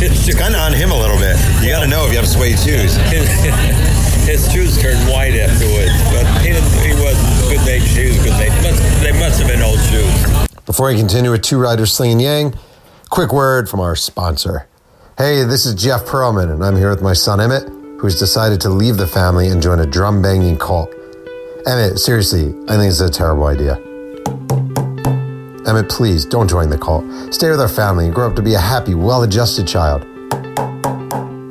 It's 0.01 0.33
kind 0.39 0.55
of 0.55 0.61
on 0.61 0.73
him 0.73 0.91
a 0.91 0.99
little 0.99 1.19
bit. 1.19 1.37
You 1.61 1.71
got 1.71 1.85
to 1.85 1.89
know 1.89 2.07
if 2.07 2.13
you 2.13 2.19
have 2.19 2.29
suede 2.29 2.59
shoes. 2.59 2.97
his 4.25 4.49
shoes 4.53 4.81
turned 4.81 5.01
white 5.11 5.37
afterwards, 5.37 5.93
but 6.13 6.25
he, 6.41 6.57
he 6.81 6.93
wasn't 6.97 7.29
good 7.53 7.61
made 7.67 7.83
shoes 7.83 8.17
because 8.17 8.39
they 8.39 8.49
must 8.65 8.81
they 9.03 9.13
must 9.13 9.41
have 9.41 9.49
been 9.49 9.63
old 9.63 9.81
shoes. 9.93 10.57
Before 10.65 10.89
we 10.89 10.97
continue 10.97 11.31
with 11.31 11.43
Two 11.43 11.59
Writers 11.59 11.93
Slinging 11.93 12.21
Yang, 12.21 12.55
quick 13.11 13.33
word 13.33 13.69
from 13.69 13.81
our 13.81 13.97
sponsor. 13.97 14.69
Hey, 15.19 15.45
this 15.45 15.67
is 15.67 15.75
Jeff 15.75 16.07
Pearlman, 16.07 16.51
and 16.51 16.65
I'm 16.65 16.77
here 16.77 16.89
with 16.89 17.03
my 17.03 17.13
son 17.13 17.41
Emmett, 17.41 17.69
who's 18.01 18.19
decided 18.19 18.59
to 18.63 18.71
leave 18.71 18.97
the 18.97 19.07
family 19.07 19.49
and 19.49 19.61
join 19.61 19.81
a 19.81 19.87
drum 19.87 20.23
banging 20.23 20.57
cult. 20.57 20.91
Emmett, 21.67 21.99
seriously, 21.99 22.55
I 22.67 22.79
think 22.79 22.91
it's 22.91 23.01
a 23.01 23.11
terrible 23.11 23.45
idea. 23.45 23.75
Emmett, 25.69 25.91
please 25.91 26.25
don't 26.25 26.49
join 26.49 26.71
the 26.71 26.79
cult. 26.79 27.05
Stay 27.35 27.51
with 27.51 27.61
our 27.61 27.69
family 27.69 28.07
and 28.07 28.15
grow 28.15 28.31
up 28.31 28.37
to 28.37 28.43
be 28.43 28.55
a 28.55 28.59
happy, 28.59 28.95
well 28.95 29.23
adjusted 29.23 29.69
child. 29.69 30.07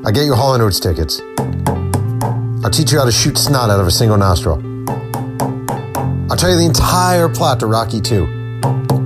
I'll 0.04 0.12
get 0.12 0.26
you 0.26 0.34
Hall 0.34 0.60
& 0.62 0.62
Oates 0.62 0.80
tickets. 0.80 1.22
I'll 2.64 2.72
teach 2.72 2.92
you 2.92 2.98
how 2.98 3.06
to 3.06 3.12
shoot 3.12 3.38
snot 3.38 3.70
out 3.70 3.80
of 3.80 3.86
a 3.86 3.92
single 3.92 4.18
nostril. 4.18 4.56
I'll 6.32 6.38
tell 6.38 6.50
you 6.50 6.58
the 6.58 6.66
entire 6.66 7.30
plot 7.30 7.60
to 7.60 7.68
Rocky 7.68 8.02
2. 8.02 8.99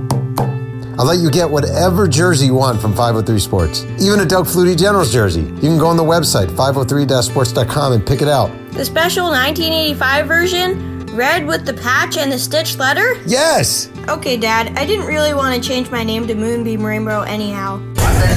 I'll 0.98 1.06
let 1.06 1.18
you 1.18 1.30
get 1.30 1.50
whatever 1.50 2.06
jersey 2.06 2.46
you 2.46 2.54
want 2.54 2.80
from 2.80 2.92
503 2.92 3.38
Sports, 3.40 3.82
even 4.00 4.20
a 4.20 4.24
Doug 4.24 4.46
Flutie 4.46 4.78
Generals 4.78 5.12
jersey. 5.12 5.42
You 5.42 5.60
can 5.60 5.78
go 5.78 5.88
on 5.88 5.96
the 5.96 6.04
website, 6.04 6.46
503-sports.com, 6.48 7.92
and 7.92 8.06
pick 8.06 8.22
it 8.22 8.28
out. 8.28 8.48
The 8.72 8.84
special 8.84 9.24
1985 9.24 10.26
version, 10.28 11.06
red 11.16 11.46
with 11.46 11.66
the 11.66 11.74
patch 11.74 12.16
and 12.16 12.30
the 12.30 12.38
stitched 12.38 12.78
letter? 12.78 13.14
Yes! 13.26 13.90
Okay, 14.08 14.36
Dad, 14.36 14.76
I 14.78 14.86
didn't 14.86 15.06
really 15.06 15.34
want 15.34 15.60
to 15.60 15.68
change 15.68 15.90
my 15.90 16.04
name 16.04 16.26
to 16.28 16.34
Moonbeam 16.34 16.84
Rainbow 16.84 17.22
anyhow. 17.22 17.78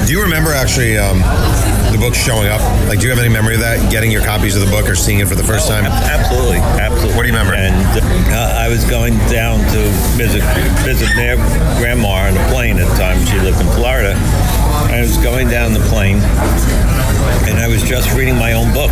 Do 0.06 0.12
you 0.12 0.20
remember 0.22 0.52
actually 0.52 0.98
um, 0.98 1.18
the 1.98 2.06
book 2.06 2.14
showing 2.14 2.48
up? 2.48 2.60
Like, 2.88 3.00
do 3.00 3.06
you 3.06 3.10
have 3.10 3.18
any 3.18 3.32
memory 3.32 3.54
of 3.54 3.60
that? 3.60 3.90
Getting 3.90 4.10
your 4.10 4.22
copies 4.22 4.54
of 4.54 4.62
the 4.62 4.70
book 4.70 4.88
or 4.88 4.94
seeing 4.94 5.18
it 5.18 5.28
for 5.28 5.34
the 5.34 5.44
first 5.44 5.68
time? 5.68 5.84
Absolutely, 5.84 6.58
absolutely. 6.58 7.16
What 7.16 7.22
do 7.22 7.28
you 7.28 7.34
remember? 7.34 7.54
And 7.54 7.74
uh, 8.30 8.54
I 8.58 8.68
was 8.68 8.84
going 8.84 9.18
down 9.26 9.58
to 9.74 9.80
visit 10.14 10.42
visit 10.86 11.08
their 11.16 11.36
grandma 11.78 12.30
on 12.30 12.36
a 12.36 12.48
plane 12.50 12.78
at 12.78 12.88
the 12.88 12.94
time. 12.94 13.24
She 13.26 13.38
lived 13.40 13.60
in 13.60 13.66
Florida. 13.74 14.14
I 14.88 15.00
was 15.00 15.16
going 15.18 15.48
down 15.48 15.72
the 15.72 15.80
plane, 15.80 16.16
and 17.48 17.58
I 17.60 17.68
was 17.68 17.82
just 17.82 18.12
reading 18.16 18.36
my 18.36 18.52
own 18.54 18.72
book, 18.72 18.90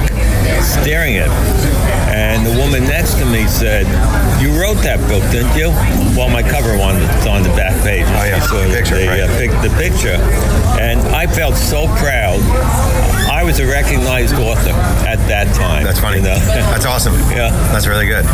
staring 0.62 1.16
at 1.16 1.26
it. 1.28 1.76
And 2.12 2.46
the 2.46 2.52
woman 2.58 2.84
next 2.84 3.14
to 3.18 3.24
me 3.26 3.46
said, 3.46 3.84
"You 4.40 4.52
wrote 4.60 4.78
that 4.84 5.00
book, 5.08 5.22
didn't 5.32 5.56
you?" 5.56 5.70
Well, 6.16 6.28
my 6.28 6.42
cover 6.42 6.76
one 6.78 6.96
is 6.96 7.26
on 7.26 7.42
the 7.42 7.48
back 7.50 7.72
page. 7.82 8.04
Oh, 8.08 8.24
yeah, 8.24 8.40
So 8.40 8.62
the 8.62 8.74
picture, 8.74 8.96
the, 8.98 9.06
right. 9.08 9.20
uh, 9.20 9.38
pic- 9.38 9.60
the 9.62 9.72
picture, 9.76 10.16
and 10.80 11.00
I 11.14 11.26
felt 11.26 11.56
so 11.56 11.86
proud. 11.96 12.40
I 13.30 13.42
was 13.44 13.58
a 13.60 13.66
recognized 13.66 14.34
author 14.36 14.70
at 15.06 15.18
that 15.28 15.54
time. 15.54 15.84
That's 15.84 16.00
funny. 16.00 16.18
You 16.18 16.24
know? 16.24 16.38
That's 16.72 16.86
awesome. 16.86 17.14
Yeah. 17.32 17.50
That's 17.72 17.86
really 17.86 18.06
good. 18.06 18.24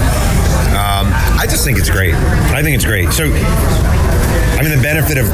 Um, 0.73 1.11
I 1.39 1.47
just 1.49 1.65
think 1.65 1.79
it's 1.79 1.91
great. 1.91 2.15
I 2.15 2.63
think 2.63 2.75
it's 2.77 2.85
great. 2.85 3.11
So, 3.13 3.25
I 3.25 4.61
mean, 4.63 4.71
the 4.77 4.83
benefit 4.83 5.19
of, 5.19 5.27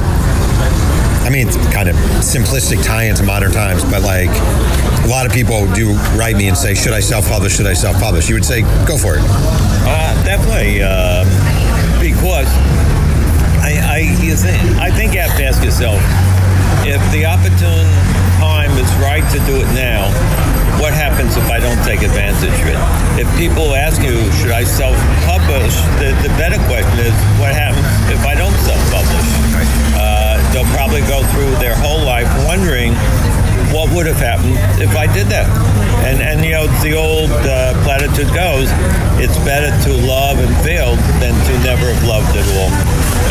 I 1.28 1.30
mean, 1.30 1.46
it's 1.46 1.58
kind 1.76 1.90
of 1.90 1.96
simplistic 2.24 2.82
tie 2.82 3.04
into 3.04 3.22
modern 3.22 3.52
times, 3.52 3.84
but 3.84 4.00
like 4.00 4.32
a 5.04 5.08
lot 5.12 5.26
of 5.26 5.32
people 5.32 5.70
do 5.74 5.92
write 6.16 6.36
me 6.36 6.48
and 6.48 6.56
say, 6.56 6.72
should 6.72 6.94
I 6.94 7.00
self 7.00 7.28
publish? 7.28 7.54
Should 7.54 7.66
I 7.66 7.74
self 7.74 8.00
publish? 8.00 8.30
You 8.30 8.36
would 8.36 8.46
say, 8.46 8.62
go 8.88 8.96
for 8.96 9.16
it. 9.16 9.22
Uh, 9.28 10.16
definitely, 10.24 10.80
uh, 10.80 11.28
because 12.00 12.48
I, 13.60 13.76
I, 13.76 13.98
you 14.24 14.36
think, 14.40 14.56
I 14.80 14.90
think 14.90 15.12
you 15.12 15.20
have 15.20 15.36
to 15.36 15.44
ask 15.44 15.62
yourself 15.62 16.00
if 16.88 16.96
the 17.12 17.28
opportune 17.28 17.92
time 18.40 18.72
is 18.80 18.88
right 18.96 19.24
to 19.28 19.38
do 19.44 19.60
it 19.60 19.68
now. 19.76 20.08
What 20.80 20.94
happens 20.94 21.36
if 21.36 21.44
I 21.50 21.60
don't 21.60 21.76
take 21.84 22.00
advantage 22.00 22.56
of 22.56 22.68
it? 22.72 22.80
If 23.20 23.28
people 23.36 23.74
ask 23.74 24.00
you, 24.00 24.16
should 24.40 24.52
I 24.54 24.64
self-publish? 24.64 25.76
The, 26.00 26.16
the 26.24 26.32
better 26.40 26.56
question 26.64 27.04
is, 27.04 27.12
what 27.36 27.52
happens 27.52 27.84
if 28.08 28.24
I 28.24 28.32
don't 28.32 28.54
self-publish? 28.64 29.04
Uh, 29.04 29.07
they'll 30.58 30.74
probably 30.74 31.02
go 31.02 31.22
through 31.30 31.54
their 31.62 31.76
whole 31.76 32.02
life 32.02 32.26
wondering 32.44 32.90
what 33.70 33.86
would 33.94 34.06
have 34.06 34.18
happened 34.18 34.58
if 34.82 34.96
I 34.96 35.06
did 35.06 35.28
that. 35.28 35.46
And 36.02 36.18
and 36.18 36.44
you 36.44 36.50
know 36.50 36.66
the 36.82 36.98
old 36.98 37.30
uh, 37.30 37.78
platitude 37.86 38.26
goes, 38.34 38.66
it's 39.22 39.38
better 39.46 39.70
to 39.86 39.90
love 40.02 40.38
and 40.42 40.50
fail 40.66 40.96
than 41.22 41.30
to 41.46 41.52
never 41.62 41.86
have 41.86 42.02
loved 42.02 42.34
at 42.34 42.46
all. 42.58 42.70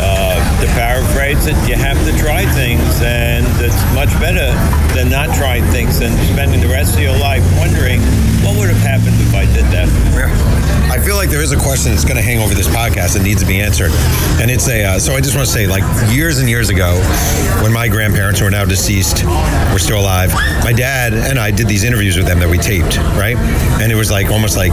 Uh, 0.00 0.40
to 0.62 0.66
paraphrase 0.72 1.44
it, 1.44 1.56
you 1.68 1.76
have 1.76 2.00
to 2.08 2.16
try 2.16 2.46
things, 2.56 3.02
and 3.02 3.44
it's 3.60 3.76
much 3.92 4.12
better 4.16 4.48
than 4.96 5.10
not 5.10 5.28
trying 5.36 5.64
things 5.68 6.00
and 6.00 6.16
spending 6.32 6.60
the 6.60 6.68
rest 6.68 6.94
of 6.94 7.02
your 7.02 7.18
life 7.18 7.44
wondering 7.58 8.00
what 8.44 8.56
would 8.56 8.68
have 8.68 8.82
happened 8.82 9.16
if 9.20 9.34
I 9.34 9.44
did 9.46 9.64
that. 9.72 9.88
I 10.90 10.98
feel 10.98 11.16
like 11.16 11.28
there 11.28 11.42
is 11.42 11.52
a 11.52 11.56
question 11.56 11.92
that's 11.92 12.04
going 12.04 12.16
to 12.16 12.22
hang 12.22 12.38
over 12.38 12.54
this 12.54 12.66
podcast 12.68 13.14
that 13.14 13.22
needs 13.22 13.40
to 13.42 13.46
be 13.46 13.60
answered, 13.60 13.90
and 14.40 14.50
it's 14.50 14.68
a. 14.68 14.84
Uh, 14.84 14.98
so 14.98 15.14
I 15.14 15.20
just 15.20 15.36
want 15.36 15.46
to 15.46 15.52
say, 15.52 15.66
like 15.66 15.84
years 16.10 16.38
and 16.38 16.48
years 16.48 16.70
ago, 16.70 16.98
when 17.62 17.72
my 17.72 17.88
grandparents 17.88 18.40
who 18.40 18.46
are 18.46 18.50
now 18.50 18.64
deceased 18.64 19.24
were 19.72 19.78
still 19.78 20.00
alive, 20.00 20.32
my 20.64 20.72
dad 20.72 21.12
and 21.12 21.38
I 21.38 21.50
did 21.50 21.68
these 21.68 21.84
interviews 21.84 22.16
with 22.16 22.26
them 22.26 22.38
that 22.40 22.48
we 22.48 22.58
taped, 22.58 22.96
right? 23.18 23.36
And 23.82 23.92
it 23.92 23.96
was 23.96 24.10
like 24.10 24.30
almost 24.30 24.56
like 24.56 24.72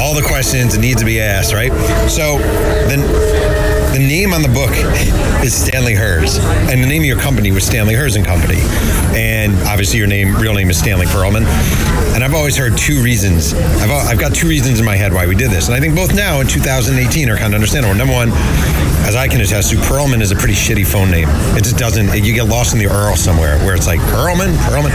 all 0.00 0.14
the 0.14 0.24
questions 0.26 0.74
that 0.74 0.80
need 0.80 0.98
to 0.98 1.04
be 1.04 1.20
asked, 1.20 1.52
right? 1.52 1.72
So 2.08 2.38
then. 2.88 3.00
The 3.90 3.98
name 3.98 4.32
on 4.32 4.40
the 4.42 4.48
book 4.48 4.70
is 5.44 5.52
Stanley 5.52 5.94
Herz, 5.94 6.38
and 6.38 6.80
the 6.80 6.86
name 6.86 7.02
of 7.02 7.06
your 7.06 7.18
company 7.18 7.50
was 7.50 7.64
Stanley 7.64 7.94
Herz 7.94 8.14
and 8.14 8.24
Company, 8.24 8.60
and 9.18 9.52
obviously 9.66 9.98
your 9.98 10.06
name, 10.06 10.36
real 10.36 10.54
name 10.54 10.70
is 10.70 10.78
Stanley 10.78 11.06
Pearlman. 11.06 11.44
And 12.14 12.24
I've 12.24 12.34
always 12.34 12.56
heard 12.56 12.76
two 12.76 13.02
reasons. 13.02 13.54
I've, 13.54 13.90
I've 13.90 14.18
got 14.18 14.34
two 14.34 14.48
reasons 14.48 14.78
in 14.78 14.84
my 14.84 14.96
head 14.96 15.12
why 15.12 15.26
we 15.26 15.34
did 15.34 15.50
this, 15.50 15.68
and 15.68 15.74
I 15.74 15.80
think 15.80 15.94
both 15.94 16.14
now 16.14 16.40
in 16.40 16.46
2018 16.46 17.30
are 17.30 17.36
kind 17.36 17.52
of 17.52 17.54
understandable. 17.54 17.94
Number 17.94 18.14
one, 18.14 18.30
as 19.06 19.16
I 19.16 19.28
can 19.28 19.40
attest 19.40 19.70
to, 19.70 19.76
Pearlman 19.76 20.20
is 20.20 20.30
a 20.30 20.36
pretty 20.36 20.54
shitty 20.54 20.86
phone 20.86 21.10
name. 21.10 21.28
It 21.56 21.64
just 21.64 21.78
doesn't. 21.78 22.12
You 22.24 22.34
get 22.34 22.44
lost 22.44 22.72
in 22.72 22.78
the 22.78 22.86
Earl 22.86 23.16
somewhere 23.16 23.58
where 23.64 23.74
it's 23.74 23.86
like 23.86 24.00
Pearlman, 24.00 24.54
Pearlman. 24.68 24.90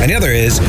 And 0.00 0.10
the 0.10 0.14
other 0.14 0.30
is, 0.30 0.60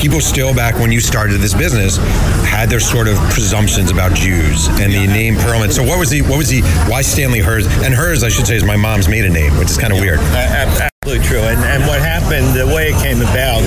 people 0.00 0.20
still 0.20 0.54
back 0.54 0.74
when 0.76 0.92
you 0.92 1.00
started 1.00 1.40
this 1.40 1.54
business 1.54 1.96
had 2.44 2.68
their 2.68 2.80
sort 2.80 3.08
of 3.08 3.16
presumptions 3.30 3.90
about 3.90 4.14
Jews 4.14 4.68
and 4.68 4.92
the 4.92 5.06
name 5.06 5.34
Pearlman. 5.36 5.72
So 5.72 5.82
what 5.82 5.98
was 5.98 6.10
the 6.10 6.22
what 6.22 6.38
was 6.38 6.48
the 6.48 6.62
why 6.90 7.02
Stanley 7.02 7.40
Herz 7.40 7.66
and 7.82 7.94
Herz 7.94 8.22
I 8.22 8.28
should 8.28 8.46
say 8.46 8.56
is 8.56 8.64
my 8.64 8.76
mom's 8.76 9.08
maiden 9.08 9.32
name, 9.32 9.56
which 9.58 9.70
is 9.70 9.78
kind 9.78 9.92
of 9.92 10.00
weird. 10.00 10.18
Absolutely 10.20 11.26
true. 11.26 11.40
And, 11.40 11.58
and 11.64 11.82
what 11.86 12.00
happened, 12.00 12.54
the 12.54 12.66
way 12.66 12.90
it 12.92 13.02
came 13.02 13.20
about, 13.20 13.62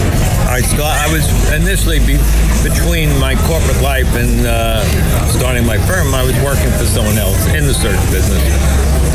I 0.56 0.62
start, 0.62 0.96
I 0.96 1.12
was 1.12 1.28
initially 1.52 2.00
be, 2.00 2.16
between 2.64 3.12
my 3.20 3.36
corporate 3.44 3.82
life 3.84 4.08
and 4.16 4.48
uh, 4.48 4.80
starting 5.28 5.66
my 5.66 5.78
firm. 5.80 6.16
I 6.16 6.24
was 6.24 6.32
working 6.40 6.72
for 6.80 6.86
someone 6.86 7.18
else 7.18 7.46
in 7.48 7.68
the 7.68 7.74
search 7.74 8.00
business, 8.08 8.40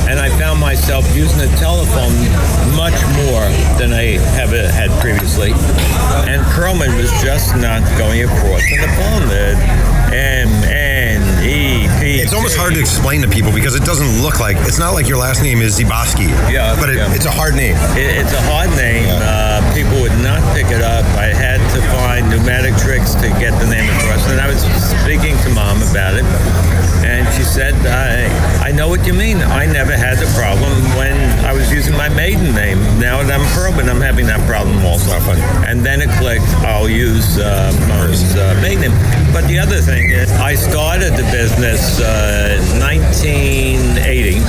and 0.04 0.20
I 0.20 0.28
found 0.38 0.60
myself 0.60 1.00
using 1.16 1.38
the 1.38 1.48
telephone 1.56 2.12
much 2.76 3.00
more 3.24 3.48
than 3.80 3.88
I 3.96 4.20
have 4.36 4.50
had 4.50 4.90
previously. 5.00 5.52
And 6.28 6.44
Pearlman 6.52 6.94
was 7.00 7.08
just 7.24 7.56
not 7.56 7.80
going 7.96 8.20
across 8.20 8.60
on 8.60 8.80
the 8.84 8.92
phone. 9.00 9.28
The 9.32 9.56
M 10.12 10.52
N 10.68 11.24
E 11.42 11.79
It's 12.18 12.34
almost 12.34 12.56
hard 12.56 12.74
to 12.74 12.80
explain 12.80 13.22
to 13.22 13.28
people 13.28 13.52
because 13.52 13.74
it 13.74 13.84
doesn't 13.84 14.22
look 14.22 14.40
like 14.40 14.56
it's 14.66 14.78
not 14.78 14.94
like 14.94 15.06
your 15.06 15.18
last 15.18 15.42
name 15.42 15.62
is 15.62 15.78
Ziboski. 15.78 16.26
Yeah, 16.50 16.74
but 16.80 16.90
it, 16.90 16.96
yeah. 16.96 17.14
it's 17.14 17.26
a 17.26 17.30
hard 17.30 17.54
name. 17.54 17.76
It, 17.94 18.18
it's 18.18 18.32
a 18.32 18.42
hard 18.50 18.70
name. 18.74 19.06
Uh, 19.06 19.62
people 19.74 20.00
would 20.02 20.16
not 20.18 20.42
pick 20.56 20.66
it 20.74 20.82
up. 20.82 21.04
I 21.14 21.30
had 21.30 21.62
to 21.74 21.80
find 21.94 22.28
pneumatic 22.30 22.74
tricks 22.82 23.14
to 23.22 23.28
get 23.38 23.54
the 23.62 23.68
name 23.70 23.86
across. 24.02 24.26
And 24.26 24.40
I 24.40 24.48
was 24.48 24.58
speaking 25.02 25.38
to 25.46 25.48
mom 25.54 25.78
about 25.86 26.18
it, 26.18 26.26
and 27.06 27.28
she 27.34 27.44
said, 27.44 27.74
I, 27.86 28.26
I 28.58 28.72
know 28.72 28.88
what 28.88 29.06
you 29.06 29.14
mean. 29.14 29.38
I 29.38 29.66
never 29.66 29.96
had 29.96 30.18
the 30.18 30.30
problem 30.34 30.72
when 30.98 31.14
I 31.44 31.52
was 31.52 31.70
using 31.72 31.96
my 31.96 32.08
maiden 32.08 32.54
name. 32.54 32.78
Now 32.98 33.22
that 33.22 33.30
I'm 33.30 33.46
Pearlman, 33.54 33.88
I'm 33.88 34.00
having 34.00 34.26
that 34.26 34.42
problem 34.48 34.84
also. 34.84 35.10
And 35.66 35.84
then 35.86 36.02
it 36.02 36.10
clicked, 36.18 36.48
I'll 36.66 36.88
use 36.88 37.38
uh, 37.38 37.72
mom's 37.88 38.34
uh, 38.34 38.58
maiden 38.62 38.90
name. 38.90 39.32
But 39.32 39.46
the 39.46 39.58
other 39.58 39.80
thing 39.80 40.10
is, 40.10 40.30
I 40.32 40.54
started 40.54 41.12
the 41.14 41.28
business 41.30 41.99
uh, 42.00 42.56
in 42.56 42.80
1980 42.80 44.40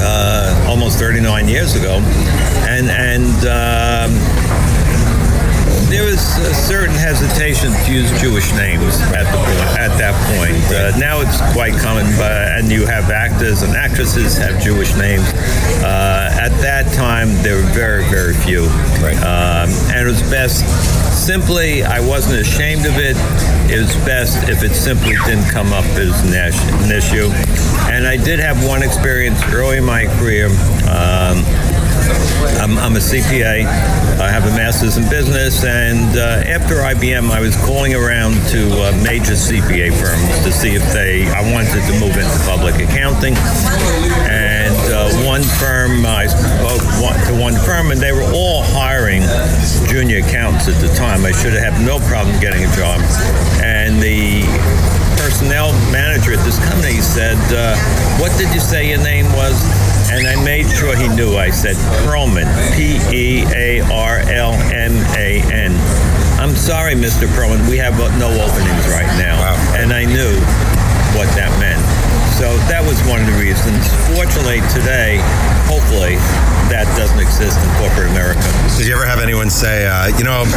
uh, 0.00 0.66
almost 0.68 0.98
39 0.98 1.48
years 1.48 1.74
ago, 1.74 1.98
and 2.66 2.90
and 2.90 3.36
um, 3.44 4.10
there 5.90 6.04
was 6.04 6.22
a 6.38 6.54
certain 6.54 6.94
hesitation 6.94 7.72
to 7.84 7.92
use 7.92 8.10
Jewish 8.20 8.52
names 8.52 9.00
at 9.12 9.26
the 9.26 9.38
at 9.78 9.92
that 9.98 10.14
point. 10.38 10.62
Uh, 10.72 10.96
now 10.98 11.20
it's 11.20 11.38
quite 11.52 11.74
common, 11.74 12.06
but 12.16 12.32
and 12.56 12.70
you 12.70 12.86
have 12.86 13.10
actors 13.10 13.62
and 13.62 13.74
actresses 13.74 14.38
have 14.38 14.62
Jewish 14.62 14.94
names. 14.96 15.26
At 16.40 16.56
that 16.62 16.90
time, 16.94 17.28
there 17.42 17.56
were 17.56 17.68
very 17.76 18.04
very 18.08 18.32
few, 18.32 18.64
Right. 19.04 19.16
um, 19.18 19.68
and 19.92 20.00
it 20.00 20.06
was 20.10 20.22
best. 20.30 20.64
Simply, 21.12 21.84
I 21.84 22.00
wasn't 22.00 22.40
ashamed 22.40 22.86
of 22.86 22.96
it. 22.96 23.14
It 23.70 23.78
was 23.78 23.94
best 24.08 24.48
if 24.48 24.62
it 24.64 24.74
simply 24.74 25.16
didn't 25.26 25.50
come 25.50 25.72
up 25.74 25.84
as 26.00 26.16
an 26.24 26.32
an 26.84 26.90
issue. 26.90 27.28
And 27.92 28.06
I 28.06 28.16
did 28.16 28.40
have 28.40 28.64
one 28.66 28.82
experience 28.82 29.38
early 29.52 29.76
in 29.76 29.84
my 29.84 30.06
career. 30.18 30.46
Um, 30.88 31.44
I'm, 32.60 32.78
I'm 32.78 32.96
a 32.96 33.00
CPA. 33.00 33.66
I 34.20 34.28
have 34.30 34.44
a 34.44 34.50
master's 34.56 34.96
in 34.96 35.08
business, 35.08 35.64
and 35.64 36.16
uh, 36.16 36.42
after 36.48 36.76
IBM, 36.76 37.30
I 37.30 37.40
was 37.40 37.56
calling 37.64 37.94
around 37.94 38.34
to 38.48 38.60
uh, 38.82 38.92
major 39.04 39.32
CPA 39.32 39.92
firms 39.92 40.44
to 40.44 40.52
see 40.52 40.74
if 40.74 40.82
they. 40.92 41.26
I 41.28 41.40
wanted 41.52 41.80
to 41.88 41.92
move 42.00 42.16
into 42.16 42.38
public 42.44 42.74
accounting, 42.76 43.34
and 43.36 44.39
uh, 45.00 45.08
one 45.24 45.42
firm 45.42 46.04
I 46.04 46.26
spoke 46.26 46.84
one, 47.00 47.16
to 47.26 47.32
one 47.40 47.54
firm, 47.64 47.90
and 47.90 48.00
they 48.00 48.12
were 48.12 48.28
all 48.36 48.62
hiring 48.62 49.22
junior 49.88 50.18
accountants 50.18 50.68
at 50.68 50.76
the 50.80 50.92
time. 50.94 51.24
I 51.24 51.32
should 51.32 51.54
have 51.54 51.72
had 51.72 51.86
no 51.86 51.98
problem 52.04 52.38
getting 52.40 52.64
a 52.64 52.72
job, 52.76 53.00
and 53.64 53.96
the 54.02 54.44
personnel 55.16 55.72
manager 55.88 56.36
at 56.36 56.44
this 56.44 56.58
company 56.68 57.00
said, 57.00 57.40
uh, 57.48 57.76
"What 58.20 58.36
did 58.36 58.52
you 58.52 58.60
say 58.60 58.88
your 58.88 59.00
name 59.00 59.24
was?" 59.32 59.56
And 60.12 60.26
I 60.26 60.36
made 60.44 60.68
sure 60.68 60.94
he 60.96 61.08
knew. 61.08 61.36
I 61.36 61.50
said 61.50 61.76
Pearlman, 62.04 62.48
P 62.76 63.00
E 63.08 63.46
A 63.54 63.80
R 63.80 64.18
L 64.28 64.52
M 64.74 64.92
A 65.16 65.40
N. 65.48 65.72
I'm 66.40 66.56
sorry, 66.56 66.94
Mr. 66.94 67.28
Pearlman, 67.36 67.68
we 67.68 67.78
have 67.78 67.96
no 68.18 68.28
openings 68.28 68.86
right 68.88 69.12
now. 69.16 69.40
Wow. 69.40 69.76
And 69.76 69.92
I 69.92 70.04
knew 70.04 70.34
what 71.16 71.28
that 71.36 71.52
meant. 71.60 71.89
So 72.40 72.48
that 72.72 72.80
was 72.80 72.96
one 73.04 73.20
of 73.20 73.28
the 73.28 73.36
reasons. 73.36 73.84
Fortunately, 74.16 74.64
today, 74.72 75.20
hopefully, 75.68 76.16
that 76.72 76.88
doesn't 76.96 77.20
exist 77.20 77.60
in 77.60 77.68
corporate 77.76 78.08
America. 78.16 78.40
Did 78.80 78.88
you 78.88 78.96
ever 78.96 79.04
have 79.04 79.20
anyone 79.20 79.52
say, 79.52 79.84
uh, 79.84 80.08
you 80.16 80.24
know, 80.24 80.48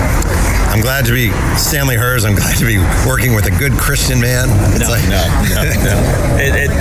I'm 0.71 0.79
glad 0.79 1.03
to 1.05 1.13
be 1.13 1.35
Stanley 1.59 1.99
Herz. 1.99 2.23
I'm 2.23 2.39
glad 2.39 2.55
to 2.63 2.65
be 2.65 2.79
working 3.03 3.35
with 3.35 3.51
a 3.51 3.55
good 3.59 3.75
Christian 3.75 4.23
man. 4.23 4.47
It's 4.71 4.87
no, 4.87 4.95
like, 4.95 5.03
no, 5.11 5.27
no, 5.51 5.61
no. 5.83 5.97
It, 6.39 6.55
it, 6.55 6.71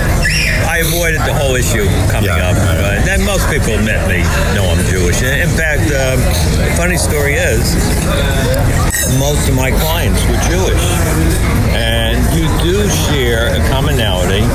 I 0.71 0.79
avoided 0.79 1.19
the 1.27 1.35
whole 1.35 1.59
issue 1.59 1.83
coming 2.07 2.31
Yeah. 2.31 2.55
up. 2.55 2.55
But 2.55 3.03
and 3.03 3.27
most 3.27 3.43
people 3.51 3.75
met 3.83 4.07
me 4.07 4.23
know 4.55 4.71
I'm 4.71 4.79
Jewish. 4.87 5.19
In 5.19 5.51
fact, 5.51 5.91
um, 5.91 6.23
the 6.63 6.71
funny 6.79 6.95
story 6.95 7.35
is, 7.35 7.75
most 9.19 9.51
of 9.51 9.55
my 9.59 9.69
clients 9.83 10.23
were 10.31 10.39
Jewish, 10.47 10.85
and 11.75 12.23
you 12.31 12.47
do 12.63 12.87
share 13.11 13.51
a 13.51 13.59
commonality 13.67 14.47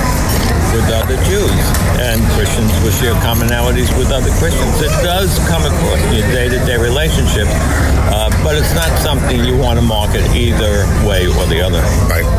with 0.72 0.84
other 0.92 1.16
Jews, 1.24 1.64
and 1.98 2.20
Christians 2.32 2.70
will 2.82 2.92
share 2.92 3.14
commonalities 3.24 3.90
with 3.98 4.10
other 4.12 4.30
Christians. 4.38 4.80
It 4.80 4.92
does 5.02 5.38
come 5.48 5.64
across 5.64 6.00
in 6.04 6.14
your 6.14 6.28
day-to-day 6.30 6.76
relationship, 6.76 7.46
uh, 7.48 8.30
but 8.44 8.56
it's 8.56 8.74
not 8.74 8.90
something 8.98 9.42
you 9.44 9.56
want 9.56 9.78
to 9.78 9.84
market 9.84 10.22
either 10.34 10.86
way 11.06 11.26
or 11.26 11.46
the 11.46 11.60
other. 11.60 11.80
Right. 12.08 12.37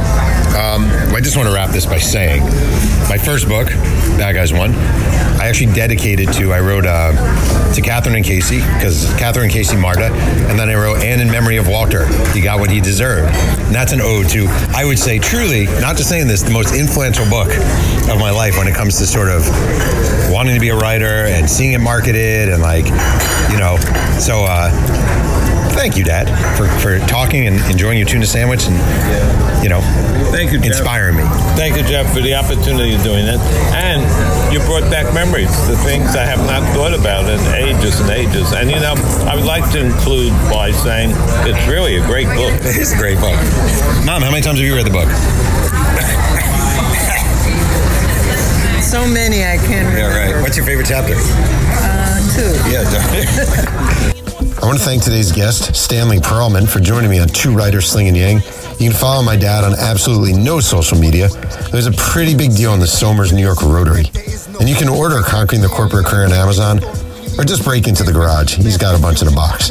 Um, 0.56 0.86
I 1.14 1.22
just 1.22 1.38
want 1.38 1.48
to 1.48 1.54
wrap 1.54 1.70
this 1.70 1.86
by 1.86 2.00
saying 2.00 2.44
my 3.10 3.18
first 3.18 3.48
book, 3.48 3.68
Bad 4.18 4.34
Guys 4.34 4.52
One, 4.52 4.74
I 5.40 5.48
actually 5.48 5.74
dedicated 5.74 6.32
to, 6.34 6.52
I 6.54 6.60
wrote 6.60 6.86
uh, 6.86 7.14
to 7.74 7.82
Catherine 7.82 8.16
and 8.16 8.26
Casey, 8.26 8.58
because 8.58 9.06
Catherine 9.18 9.50
Casey 9.50 9.78
Marta, 9.78 10.12
and 10.50 10.60
then 10.60 10.70
I 10.70 10.76
wrote 10.76 11.02
And 11.02 11.22
in 11.22 11.32
Memory 11.32 11.58
of 11.58 11.68
Walter, 11.68 12.08
He 12.34 12.42
Got 12.42 12.60
What 12.60 12.70
He 12.70 12.82
Deserved. 12.82 13.34
And 13.34 13.74
that's 13.74 13.94
an 13.94 14.02
ode 14.02 14.30
to, 14.30 14.48
I 14.76 14.86
would 14.86 15.00
say 15.00 15.18
truly, 15.18 15.66
not 15.80 15.98
just 15.98 16.10
saying 16.10 16.28
this, 16.28 16.42
the 16.42 16.52
most 16.52 16.76
influential 16.76 17.28
book 17.30 17.50
of 18.10 18.20
my 18.20 18.32
life 18.32 18.58
when 18.58 18.68
it 18.68 18.76
comes 18.76 18.98
to 19.00 19.08
sort 19.08 19.30
of 19.30 19.48
wanting 20.30 20.56
to 20.56 20.62
be 20.62 20.70
a 20.70 20.76
writer 20.76 21.26
and 21.26 21.50
seeing 21.50 21.74
it 21.74 21.80
marketed 21.80 22.50
and 22.50 22.62
like, 22.62 22.86
you 23.52 23.58
know, 23.58 23.78
so 24.20 24.46
uh, 24.46 24.70
thank 25.80 25.96
you, 25.96 26.04
Dad, 26.04 26.28
for, 26.60 26.68
for 26.84 27.00
talking 27.08 27.48
and 27.48 27.56
enjoying 27.72 27.98
your 27.98 28.06
tuna 28.06 28.26
sandwich 28.26 28.68
and, 28.68 28.76
you 29.64 29.70
know, 29.70 29.80
Thank 30.28 30.52
you, 30.52 30.60
Jeff. 30.60 30.76
inspiring 30.76 31.16
me. 31.16 31.24
Thank 31.56 31.78
you, 31.78 31.84
Jeff, 31.84 32.14
for 32.14 32.20
the 32.20 32.36
opportunity 32.36 32.94
of 32.96 33.02
doing 33.02 33.24
it. 33.24 33.40
And 33.72 34.04
you 34.52 34.60
brought 34.68 34.92
back 34.92 35.14
memories, 35.14 35.48
the 35.70 35.78
things 35.78 36.18
I 36.18 36.26
have 36.26 36.40
not 36.44 36.68
thought 36.76 36.94
about 36.94 37.32
in 37.32 37.40
ages 37.56 37.98
and 38.02 38.10
ages. 38.10 38.52
And, 38.52 38.70
you 38.70 38.76
know, 38.76 38.94
I 39.24 39.36
would 39.36 39.46
like 39.46 39.72
to 39.72 39.80
include 39.80 40.34
by 40.52 40.72
saying 40.72 41.12
it's 41.48 41.66
really 41.66 41.96
a 41.96 42.06
great 42.06 42.28
book. 42.28 42.52
It's 42.80 42.92
a 42.92 42.98
great 42.98 43.20
book. 43.20 43.40
Mom, 44.04 44.22
how 44.22 44.32
many 44.32 44.42
times 44.42 44.60
have 44.60 44.68
you 44.68 44.76
read 44.76 44.86
the 44.86 44.92
book? 44.92 45.08
So 48.84 49.08
many 49.08 49.46
I 49.46 49.56
can't 49.56 49.88
remember. 49.88 49.98
Yeah, 49.98 50.34
right. 50.34 50.42
What's 50.42 50.58
your 50.58 50.66
favorite 50.66 50.88
chapter? 50.88 51.16
Uh, 51.16 52.20
two. 52.36 52.52
Yeah. 52.68 54.14
I 54.62 54.66
want 54.66 54.78
to 54.78 54.84
thank 54.84 55.04
today's 55.04 55.32
guest, 55.32 55.74
Stanley 55.74 56.18
Pearlman, 56.18 56.68
for 56.68 56.82
joining 56.82 57.10
me 57.10 57.20
on 57.20 57.30
Two 57.30 57.56
Writers 57.56 57.90
Slinging 57.90 58.16
Yang. 58.16 58.38
You 58.78 58.90
can 58.90 58.94
follow 58.94 59.24
my 59.24 59.38
dad 59.38 59.64
on 59.64 59.74
absolutely 59.74 60.34
no 60.34 60.60
social 60.60 60.98
media. 61.00 61.30
Was 61.72 61.88
a 61.88 61.94
pretty 61.94 62.36
big 62.36 62.56
deal 62.56 62.74
in 62.74 62.82
the 62.82 62.88
Somers, 62.88 63.32
New 63.32 63.42
York 63.42 63.62
Rotary. 63.62 64.06
And 64.60 64.68
you 64.68 64.76
can 64.76 64.90
order 64.90 65.22
Conquering 65.22 65.62
the 65.62 65.70
Corporate 65.70 66.06
Career 66.06 66.26
on 66.26 66.34
Amazon 66.34 66.80
or 67.40 67.46
just 67.46 67.64
break 67.64 67.88
into 67.88 68.04
the 68.04 68.12
garage. 68.12 68.56
He's 68.56 68.78
got 68.78 69.00
a 69.00 69.02
bunch 69.02 69.22
in 69.22 69.30
a 69.30 69.32
box. 69.32 69.70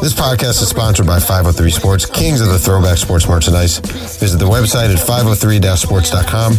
This 0.00 0.14
podcast 0.14 0.62
is 0.62 0.68
sponsored 0.68 1.06
by 1.06 1.18
503 1.18 1.70
Sports, 1.70 2.06
kings 2.06 2.40
of 2.40 2.48
the 2.48 2.58
throwback 2.58 2.96
sports 2.96 3.28
merchandise. 3.28 3.78
Visit 4.18 4.38
the 4.38 4.46
website 4.46 4.90
at 4.92 4.98
503-sports.com. 4.98 6.54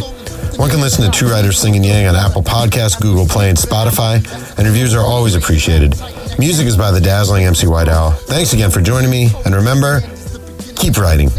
One 0.58 0.70
can 0.70 0.80
listen 0.80 1.04
to 1.04 1.10
Two 1.10 1.28
Writers 1.28 1.58
Singing 1.58 1.82
Yang 1.82 2.06
on 2.06 2.16
Apple 2.16 2.42
Podcasts, 2.42 3.00
Google 3.00 3.26
Play, 3.26 3.48
and 3.48 3.58
Spotify, 3.58 4.16
and 4.58 4.66
reviews 4.66 4.94
are 4.94 5.04
always 5.04 5.34
appreciated. 5.34 5.94
Music 6.36 6.66
is 6.66 6.76
by 6.76 6.90
the 6.90 7.00
dazzling 7.00 7.44
MC 7.44 7.66
White 7.66 7.88
Owl. 7.88 8.10
Thanks 8.12 8.52
again 8.52 8.70
for 8.70 8.80
joining 8.80 9.10
me, 9.10 9.30
and 9.44 9.54
remember, 9.54 10.00
keep 10.76 10.96
writing. 10.96 11.30